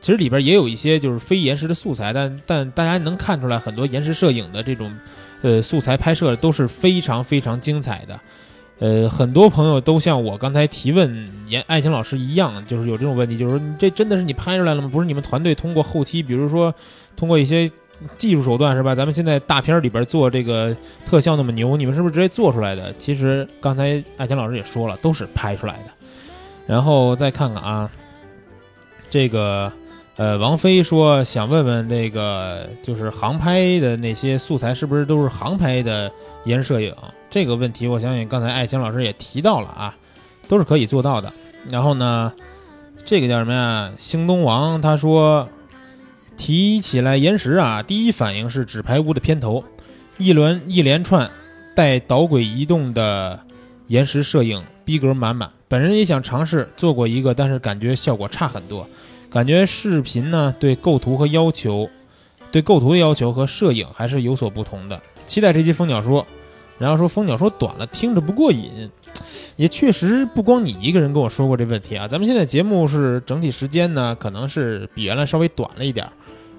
[0.00, 4.90] 其实里边也有一些就是非延时的素材，但但大家能看出来很多延时摄影的这种
[5.42, 8.20] 呃素材拍摄都是非常非常精彩的，
[8.78, 14.88] 呃很多朋友都像我刚才提问严艾青老师一样，就是有这种问题，就是说这真的是你拍出来了吗？
[14.90, 16.74] 不是你们团队通过后期，比如说
[17.16, 17.70] 通过一些。
[18.18, 18.94] 技术手段是吧？
[18.94, 20.76] 咱们现在大片里边做这个
[21.06, 22.92] 特效那么牛，你们是不是直接做出来的？
[22.98, 25.84] 其实刚才艾强老师也说了，都是拍出来的。
[26.66, 27.90] 然后再看看啊，
[29.08, 29.72] 这个
[30.16, 36.10] 呃，王菲说想问问这个就是航拍的那些素材是不是都是航拍的
[36.44, 36.94] 延时摄影？
[37.30, 39.96] 这个问题我相信刚才艾强老师也提到了啊，
[40.48, 41.32] 都是可以做到的。
[41.70, 42.32] 然后呢，
[43.04, 43.92] 这个叫什么呀？
[43.96, 45.48] 兴东王他说。
[46.36, 49.64] 提起来延时啊，第一反应是纸牌屋的片头，
[50.18, 51.30] 一轮一连串
[51.74, 53.40] 带导轨移动的
[53.86, 55.50] 延时摄影，逼格满满。
[55.68, 58.86] 本人也想尝试做过一个，但是感觉效果差很多。
[59.28, 61.90] 感觉视频呢对构图和要求，
[62.52, 65.00] 对构图的要求和摄影还是有所不同的。
[65.26, 66.24] 期待这期蜂鸟说，
[66.78, 68.90] 然后说蜂鸟说短了听着不过瘾，
[69.56, 72.06] 也确实不光你一个人跟我说过这问题啊。
[72.06, 76.12] 咱们现在节目是整体时间呢，可能是比原来稍微短了一点儿。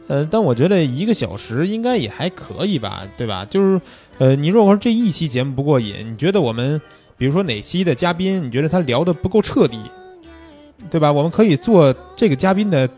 [0.08, 3.46] 呃，但我觉得一个小时应该也还可以吧，对吧？
[3.50, 3.82] 就是，
[4.20, 6.82] 呃，你如果说这一期节目不过瘾，你觉得我们，
[7.18, 9.78] 比如说哪期的嘉宾，你觉得他聊的不够彻底，
[10.90, 11.12] 对吧？
[11.12, 12.90] 我们可以做这个嘉宾的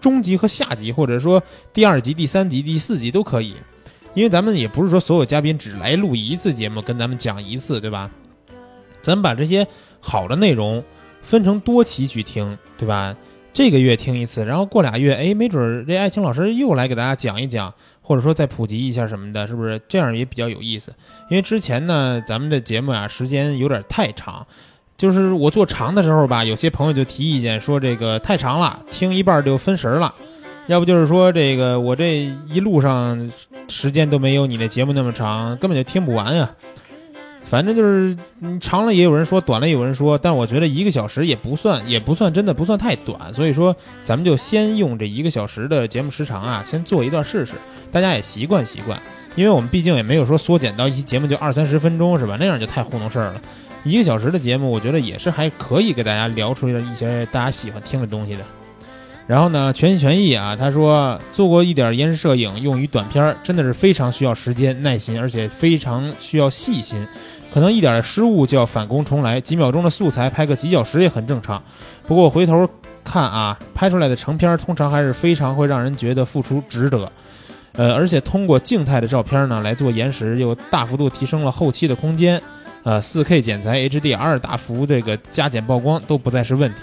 [0.00, 1.40] 中集和下集，或者说
[1.72, 3.54] 第二集、第三集、第四集都可以，
[4.14, 8.10] 因为咱们也不是说所有嘉宾只来录一次节目跟咱们讲一次，对吧？
[9.06, 9.66] 咱把这些
[10.00, 10.82] 好的内容
[11.22, 13.14] 分成多期去听，对吧？
[13.52, 19.80] 这个月听一次，然后过俩月，哎，没准儿这爱情老师又来给大家讲一讲，或者说再普及一下什么的，是不是？
[19.88, 20.92] 这样也比较有意思。
[21.30, 24.46] 因为之前呢，咱们的节目啊，时间有点太长，
[24.98, 30.12] 就是我做长的时候吧，有些朋友就提意见说这个太长了，听一半就分神了；
[30.66, 33.32] 要不就是说这个我这一路上
[33.68, 36.50] 时间都没有你的节目那么长，根本就听不完呀。
[37.48, 38.16] 反正就是
[38.60, 47.52] 长了也有人说，短了也有人说，但我觉得一个小时也不算，也不算真的不算太短，所以说咱们就先用这一个小时的节目时长啊，先做一段试试，
[47.92, 49.00] 大家也习惯习惯，
[49.36, 52.36] 因为我们毕竟也没有说缩减到一期节目就二三十分钟是吧？
[52.38, 53.40] 那样就太糊弄事儿了。
[53.84, 58.42] 一个小时的节目，我觉得也是还可以给大家聊出来一些大家喜欢听的东西的。
[59.28, 67.04] 然后呢，全心全意啊，他说做过一点延时摄影，用于短片，真的是非常需要时间、耐心，而且非常需要细心。
[67.56, 71.62] 可能一点失误就要返工重来，几秒钟的素材拍个几小时也很正常。
[72.06, 72.68] 不过回头
[73.02, 77.10] 看啊，拍出来的成片通常还是非常会让人觉得付出值得。
[77.72, 82.38] 呃，而且通过静态的照片呢来做延时，又大幅度提升了后期的空间。
[82.82, 86.80] 呃，4K 剪裁、HDR 大幅这个加减曝光都不再是问题。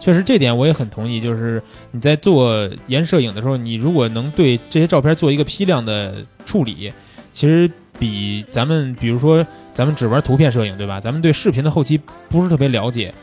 [0.00, 1.20] 确实，这点我也很同意。
[1.20, 6.90] 就是你在做延摄影的时候，你如果能对这些照片做一个批量的处理，
[7.34, 7.70] 其实
[8.02, 10.98] 比咱们比如说咱们只玩图片摄影，对吧？
[10.98, 11.96] 咱们对视频的后期
[12.28, 13.14] 不是特别了解，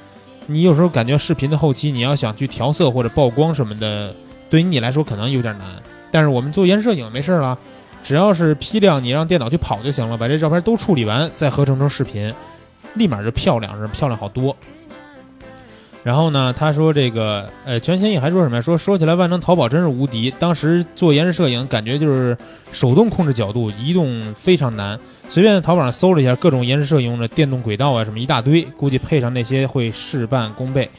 [0.45, 4.15] 你有时候感觉视频的后期你要想去调色或者曝光什么的，
[4.49, 5.67] 对于你来说可能有点难。
[6.11, 7.57] 但是我们做延摄影没事儿了，
[8.05, 12.33] 只要是批量，你让电脑去跑就行了，把这照片都处理完，再合成成视频，
[12.93, 14.55] 立马就漂亮，是漂亮好多。
[16.01, 18.61] 然后呢，他说这个，呃，全千亿还说什么呀？
[18.61, 20.33] 说说起来，万能淘宝真是无敌。
[20.39, 22.37] 当时做延时摄影，感觉就是
[22.71, 24.97] 手动控制角度，移动非常难。
[25.27, 30.89] 随便在淘宝上搜了一下，各种延时摄影的电动轨道啊，什么一大堆，估计配上那些会事半功倍。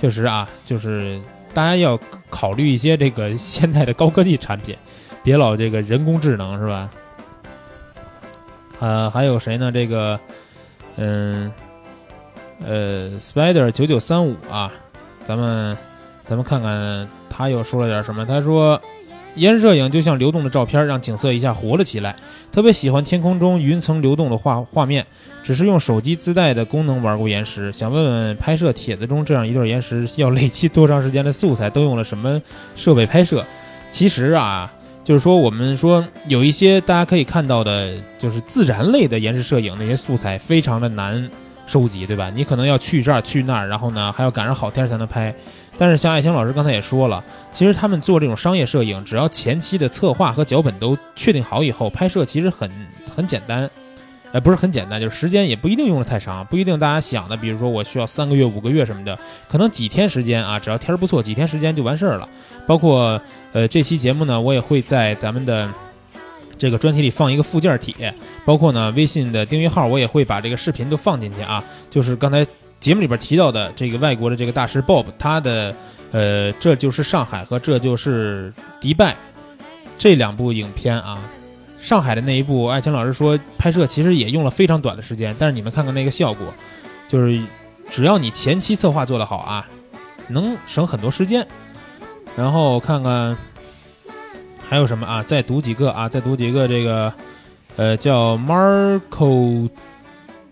[0.00, 1.20] 确实啊，就是
[1.52, 4.74] 大家要考虑一些这个现在的高科技产品，
[5.22, 6.90] 别老这个人工智能是吧？
[8.80, 9.70] 呃，还有谁呢？
[9.70, 10.18] 这个，
[10.96, 11.52] 嗯。
[12.64, 14.72] 呃，Spider 九九三五啊，
[15.24, 15.76] 咱们
[16.22, 18.26] 咱们看看他又说了点什么。
[18.26, 18.80] 他说，
[19.34, 22.16] 延时摄影就像流动的照片，让景色一下活了起来。
[22.52, 25.06] 特别喜欢天空中云层流动的画画面。
[25.44, 32.42] 只是用手机自带的功能玩过延时，想问问拍摄帖子中这样一段延时要累积多长时间的素材，都用了什么
[32.76, 33.42] 设备拍摄？
[33.90, 34.70] 其实啊，
[35.02, 41.30] 就是说我们说有一些大家可以看到的，就是自然类的延时摄影那些素材非常的难。
[41.68, 42.32] 收集对吧？
[42.34, 45.32] 你可能要去这儿去那儿，然后呢还要赶上好天才能拍。
[45.76, 52.68] 但是像爱星老师刚才也说了，其实他们做这种商业摄影，只要前期的策划和脚本都确定好以后，拍摄其实很
[53.14, 53.70] 很简单。
[54.32, 59.16] 哎，不是很简单，就是时间也不一定用的太长，不一定大家想的，比如说我需要三个月、五个月什么的，
[59.48, 62.28] 可能几天时间啊，只要天儿不错，几天时间就完事儿了。
[62.66, 63.20] 包括
[63.52, 65.68] 呃这期节目呢，我也会在咱们的。
[66.58, 68.12] 这个专题里放一个附件儿帖，
[68.44, 71.62] 包括呢微信的订阅号，我也会把这个视频都放进去啊。
[71.88, 72.46] 就是刚才
[72.80, 75.74] 节目里边提到的这个外国的这个大师 Bob，他的
[76.10, 79.16] 呃这就是上海和这就是迪拜
[79.96, 81.18] 这两部影片啊。
[81.80, 86.46] 上海的那一部，爱情老师说拍摄其实也用了非常短的时间，但是你们看看那个效果，
[87.06, 87.40] 就是
[87.88, 89.66] 只要你前期策划做得好啊，
[90.26, 91.46] 能省很多时间。
[92.36, 93.36] 然后看看。
[94.68, 95.22] 还有什么啊？
[95.22, 96.08] 再读几个啊！
[96.08, 97.12] 再读几个这个，
[97.76, 99.70] 呃，叫 Marco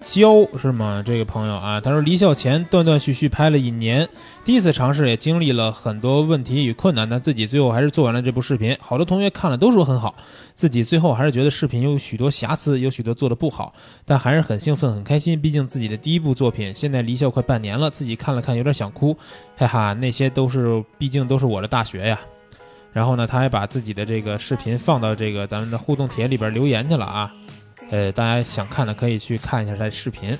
[0.00, 1.02] 焦是吗？
[1.04, 4.08] 这个朋友啊，他说离校前断断续续拍了一年，
[4.42, 8.74] 第一次尝试也经历了很多问题与困难，但自己最后还是做完了这部视频。
[8.80, 10.14] 好多同学看了都说很好，
[10.54, 13.74] 自己最后还是觉得视频有许多瑕疵，有许多做的不好，
[14.06, 15.38] 但还是很兴奋很开心。
[15.38, 19.14] 毕竟自己的第一部作品，现在离校快半年了，自己看了看有点想哭，
[19.58, 22.18] 哈哈，那些都是毕竟都是我的大学呀。
[22.96, 27.30] 然后呢，他还把自己的这个视频放到这个咱们的互动帖里边留言去了啊，
[27.90, 30.34] 呃，大家想看的可以去看一下他的视频。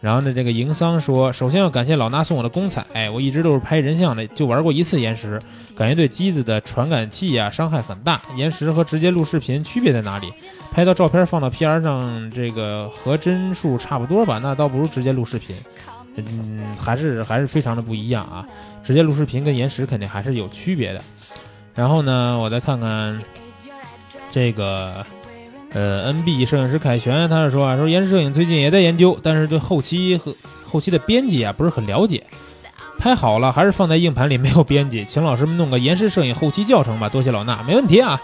[0.00, 5.42] 然后呢，这个营桑说，首先要感谢老衲送我的公彩，哎，我一直都是拍人像的，就玩过一次延时，
[5.74, 8.22] 感觉对机子的传感器啊伤害很大。
[8.36, 10.32] 延时和直接录视频区别在哪里？
[10.70, 14.38] 拍到照片放到 PR 上，这个和帧数差不多吧？
[14.40, 15.56] 那倒不如直接录视频，
[16.14, 18.46] 嗯，还是还是非常的不一样啊。
[18.84, 21.02] 直接录视频跟延时肯定还是有区别的。
[21.74, 23.22] 然后呢，我再看看
[24.30, 25.04] 这个，
[25.72, 32.24] 呃，NB 摄影师凯旋，他是说啊，说延时摄影最近也在研究，但是对后期和后期的编辑啊不是很了解，
[32.98, 38.20] 拍好了还是放在硬盘里没有编辑，请老师们弄个延时摄影后期教程吧，多谢老衲，没问题啊。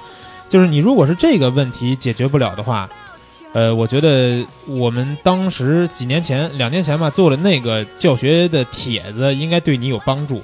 [0.49, 2.89] 就是你如果是这个问题解决不了的话，
[3.53, 10.43] 呃，我觉得我们当时几年前、两年前吧做了那个教学的帖子，应该对你有帮助。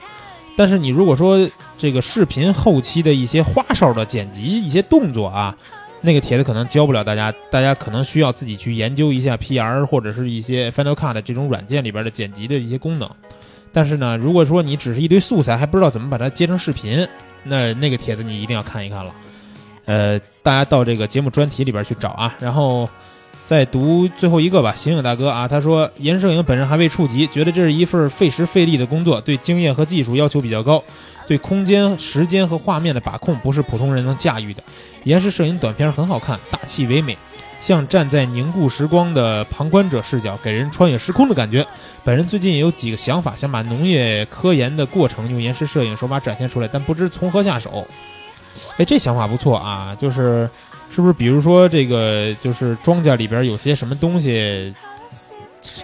[0.56, 1.48] 但是你如果说
[1.78, 5.56] 这个视频后期的一些花哨的剪辑、一些动作啊，
[6.00, 13.08] 那个帖子可能教不了大家，大家可能需要自己去研究一下 PR 或者是一些 Final Cut 这种软件里边的剪辑的一些功能。
[13.72, 17.08] 但是呢，如果说你只是一堆素材，还不知道怎么把它接成视频，
[17.44, 19.14] 那那个帖子你一定要看一看了。
[19.86, 22.34] 呃，大家到这个节目专题里边去找啊。
[22.38, 22.88] 然后，
[23.44, 30.82] 再读最后一个吧，醒影大哥啊，他说延时摄影本人还未触及，觉得这是一份费时费力的工作，对经验和技术要求比较高，
[31.26, 34.62] 对空间、时间和画面的把控不是普通人能驾驭的。
[35.04, 37.18] 延时摄影短片很好看，大气唯美，
[37.60, 41.66] 像站在凝固时光的旁观者视角，给人穿越时空的感觉。
[42.04, 47.86] 本人最近也有几个想法，想把农业科研的过程用延时摄影手法展现出来，但不知从何下手。
[48.76, 50.48] 哎，这想法不错啊，就是
[50.94, 54.74] 是不是比如说这个就是庄稼里边有些什么东西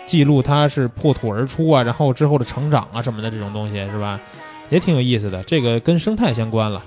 [0.06, 4.20] 记录它是破土而出啊，然后之后的成长啊什么的这种东西是吧？
[4.68, 6.84] 也挺有意思的，这个跟生态相关了。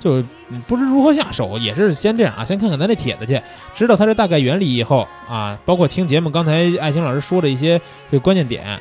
[0.00, 0.24] 就
[0.66, 3.40] 不知如何下手，也是先这样啊，先看看咱这帖子去，
[3.74, 7.78] 知道它这大概原理以后啊，包括听节目刚才爱情老师说的一些
[8.10, 8.80] 这个关键点，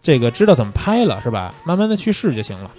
[0.00, 1.52] 这个知道怎么拍了是吧？
[1.64, 2.70] 慢慢的去试就行了。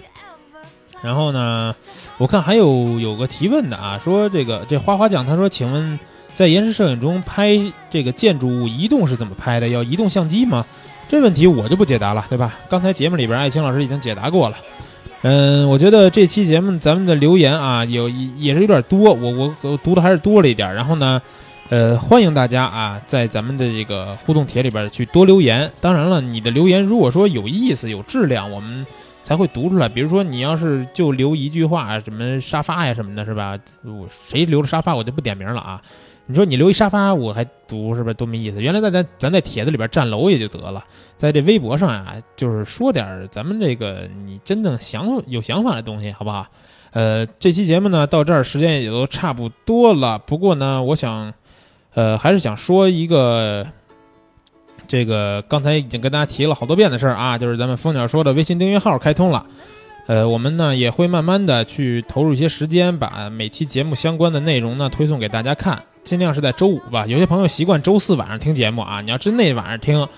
[1.02, 1.74] 然后呢，
[2.18, 5.98] 我看还有有个提问的啊，说这个这花花酱他说，请问
[6.34, 7.58] 在延时摄影中拍
[7.90, 9.68] 这个建筑物移动是怎么拍的？
[9.68, 10.64] 要移动相机吗？
[11.08, 12.54] 这问题我就不解答了，对吧？
[12.68, 14.56] 刚才节目里边爱情老师已经解答过了。
[15.22, 20.72] 嗯，我觉得这期节目咱们的留言啊，有也是有点多，我我我读的还是多了一点。
[20.74, 21.20] 然后呢，
[21.68, 25.70] 呃，欢迎大家啊，在咱们的这个互动帖里边去多留言。
[25.80, 28.86] 当然了，你的留言如果说有意思、有质量，我们
[29.22, 29.88] 才会读出来。
[29.88, 33.58] 比如说，你要是就留一句话，什么沙发呀什么的，是吧？
[33.84, 35.80] 我谁留了沙发，我就不点名了啊。
[36.26, 38.62] 你说你留一沙发，我还读是不是多没意思？
[38.62, 40.84] 原来在咱咱在帖子里边占楼也就得了，
[41.16, 46.46] 在这微博上呀，就是说点咱们这个你真正想有想法的东西，好不好？
[46.92, 50.18] 呃，这期节目呢到这儿时间也都差不多了。
[50.18, 51.34] 不过呢，我想，
[51.94, 53.66] 呃，还是想说一个，
[54.90, 59.46] 这个刚才已经跟大家提了好多遍的事儿啊，就是咱们蜂鸟说的微信订阅号开通了。
[60.08, 65.80] 呃，我们呢也会慢慢的去投入一些时间，把每期节目相关的内容呢推送给大家看。
[66.02, 67.06] 尽量是在周五吧。
[67.06, 70.08] 有些朋友习惯周四晚上听节目啊，你要真那晚上听，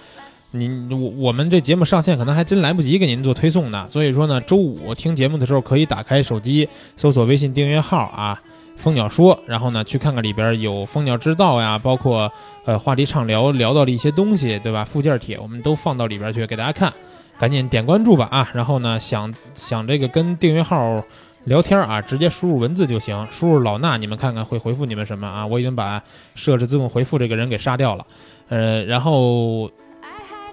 [0.52, 3.86] 你我我们这节目上线可能还真来不及给您做推送呢。
[3.90, 6.66] 所以说呢，周五听节目的时候可以打开手机
[6.96, 8.40] 搜索微信订阅号啊，
[8.76, 12.30] 蜂鸟说，然后呢去看看里边有蜂鸟之道呀，包括
[12.64, 14.84] 呃话题畅聊聊到的一些东西，对吧？
[14.84, 16.92] 附件帖我们都放到里边去给大家看，
[17.38, 18.50] 赶紧点关注吧啊！
[18.52, 21.04] 然后呢，想 想这个跟订阅号。
[21.44, 23.26] 聊天啊，直接输入文字就行。
[23.32, 25.44] 输入老衲，你们看看会回复你们什么啊？
[25.44, 26.00] 我已经把
[26.36, 28.06] 设置自动回复这个人给杀掉了。
[28.48, 29.68] 呃，然后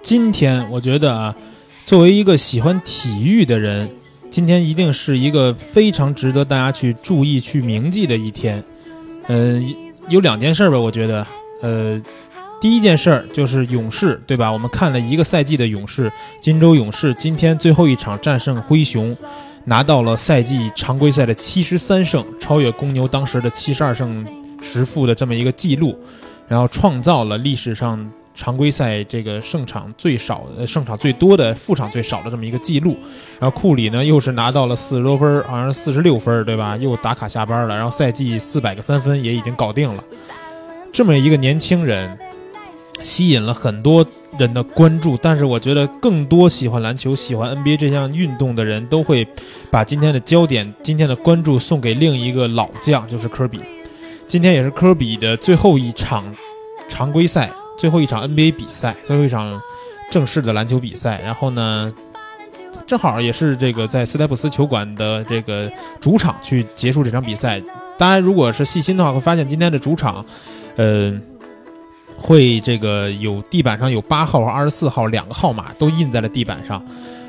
[0.01, 1.35] 今天我觉得啊，
[1.85, 3.87] 作为一个喜欢体育的人，
[4.29, 8.63] 今天一定是一个非常值得大家去注意、去铭记的一天。
[9.27, 9.61] 呃，
[10.07, 11.25] 有两件事吧，我觉得，
[11.61, 12.01] 呃，
[12.61, 14.51] 第一件事儿就是勇士，对吧？
[14.51, 19.15] 我们看了一个赛季的勇士，金州勇士今天最后一场战胜灰熊。
[19.65, 24.25] 拿到了赛季常规赛的七十三胜，超越公牛当时的七十二胜
[24.63, 25.95] 十负的这么一个记录，
[26.47, 28.09] 然后创造了历史上
[28.39, 32.95] 常规赛这个胜场最少、胜场最多的负场最少的这么一个记录。
[33.37, 36.77] 然后库里呢，又是拿到了四十多分，好像是四十六分，对吧？
[36.77, 37.75] 又打卡下班了。
[37.75, 40.01] 然后赛季四百个三分也已经搞定了。
[40.93, 42.17] 这么一个年轻人。
[43.01, 44.05] 吸引了很多
[44.37, 49.25] 人的关注，但是我觉得更多喜欢篮球、喜欢 NBA 这项运动的人都会
[49.71, 53.61] 把今天的焦点、今天的关注送给另一个老将，就是科比。
[54.27, 56.25] 今天也是科比的最后一场
[56.89, 57.49] 常规赛、
[57.79, 59.59] 最后一场 NBA 比赛、最后一场
[60.11, 61.19] 正式的篮球比赛。
[61.23, 61.91] 然后呢，
[62.85, 67.59] 正好也是这个在斯台普斯球馆的这个主场去结束这场比赛。
[67.97, 70.23] 大家如果是细心的话，会发现今天的主场，
[70.75, 71.17] 呃。
[72.21, 76.83] 会这个有地板上有八号和二十四号两个号码都印在了地板上，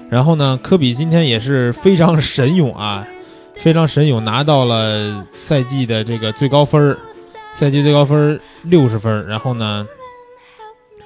[0.09, 3.07] 然后呢，科比今天也是非常神勇啊，
[3.55, 6.99] 非常神勇，拿到了赛季的这个最高分儿，
[7.55, 9.87] 赛季最高分六十分，然后呢，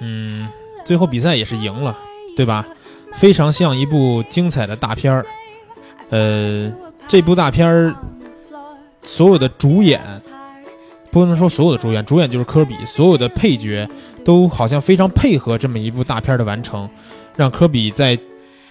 [0.05, 0.49] 嗯，
[0.85, 1.97] 最后比赛也是赢了，
[2.37, 2.67] 对吧？
[3.15, 5.25] 非常像一部精彩的大片儿，
[6.11, 6.71] 呃，
[7.09, 7.95] 这部大片儿
[9.03, 10.01] 所有的主演。
[11.13, 13.89] 不能说所有的主演，主演就是科比，所有的配角
[14.25, 16.91] 都好像非常配合这么一部大片的完成，
[17.37, 18.19] 让科比在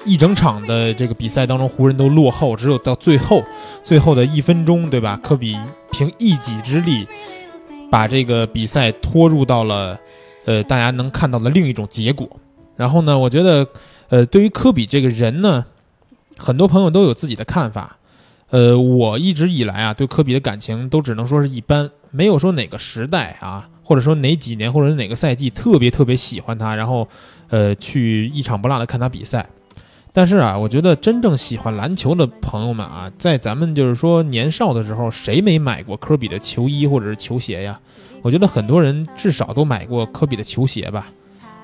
[0.04, 3.42] 一整场的这个比赛当中，湖人都落后，只有到最后
[3.82, 5.18] 最后的一分钟，对吧？
[5.24, 5.58] 科比
[5.90, 7.08] 凭一己之力
[7.90, 9.98] 把这个比赛拖入到了
[10.46, 12.30] 呃大家能看到的另一种结果。
[12.76, 13.68] 然后呢，我觉得
[14.10, 15.66] 呃对于科比这个人呢，
[16.38, 17.98] 很多朋友都有自己的看法。
[18.50, 27.08] 呃，我一直以来啊，对科比的感情都只能说是一般，没有说哪个时代啊，或者说哪几年或者哪个赛季特别特别喜欢他，然后，
[27.50, 29.50] 呃，去一场不落的看他比赛。
[30.12, 37.80] 但是啊，我觉得真正喜欢篮球的朋友们啊，在咱们就是说年少的时候，谁没买过科比的球衣或者是球鞋呀？
[38.24, 41.08] 我觉得很多人至少都买过科比的球鞋吧，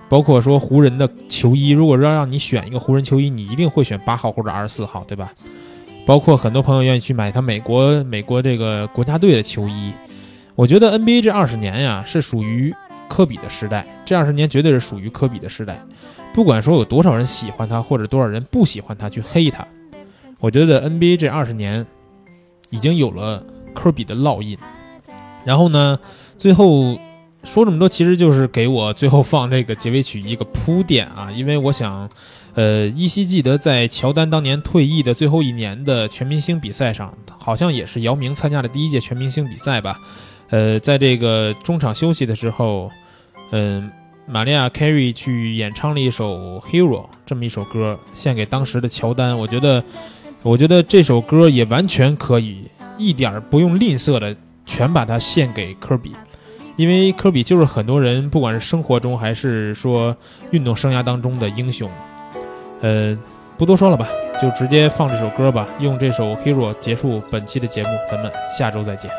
[0.07, 1.69] 包括说湖人的球衣。
[1.69, 5.31] 如果要让你选一个湖人球衣，你一定会选八号或者二十四号，对吧？
[6.06, 9.94] 包括很多朋友愿意去买他美国美国这个国家队的球衣。
[10.56, 12.76] 我觉得 NBA 这二十年呀，是属于
[13.07, 15.81] 科比的时代，这二十年绝对是属于科比的时代。
[16.34, 19.65] 不管说有多少人喜欢他，或者多少人不喜欢他去黑他，
[20.41, 21.86] 我觉得 NBA 这二十年
[22.69, 24.57] 已经有了科比的烙印。
[25.45, 25.98] 然后呢，
[26.40, 26.98] 最后
[27.44, 32.10] 说这么多，其实就是给我最后放这个结尾曲一个铺垫啊，因为我想，
[32.53, 39.99] 呃，依稀记得在乔丹当年退役的最后一年的全明星比赛上，好像也是姚明参加的第一届全明星比赛吧。
[40.49, 42.90] 呃，在这个中场休息的时候，
[43.52, 43.91] 嗯，
[44.26, 49.38] 玛利亚·凯瑞去演唱了一首《Hero》这么一首歌，献给当时的乔丹。
[49.38, 49.84] 我觉得，
[50.44, 52.64] 我觉得这首歌也完全可以
[52.98, 54.36] 一点不用吝啬的
[54.66, 56.14] 全把它献给科比，
[56.80, 60.15] 因为科比就是很多人不管是生活中还是说
[60.51, 61.91] 运动生涯当中的英雄。
[62.80, 63.18] 呃，
[63.57, 64.07] 不多说了吧，
[64.41, 69.11] 就直接放这首歌吧，用这首《Hero》结束本期的节目，咱们下周再见。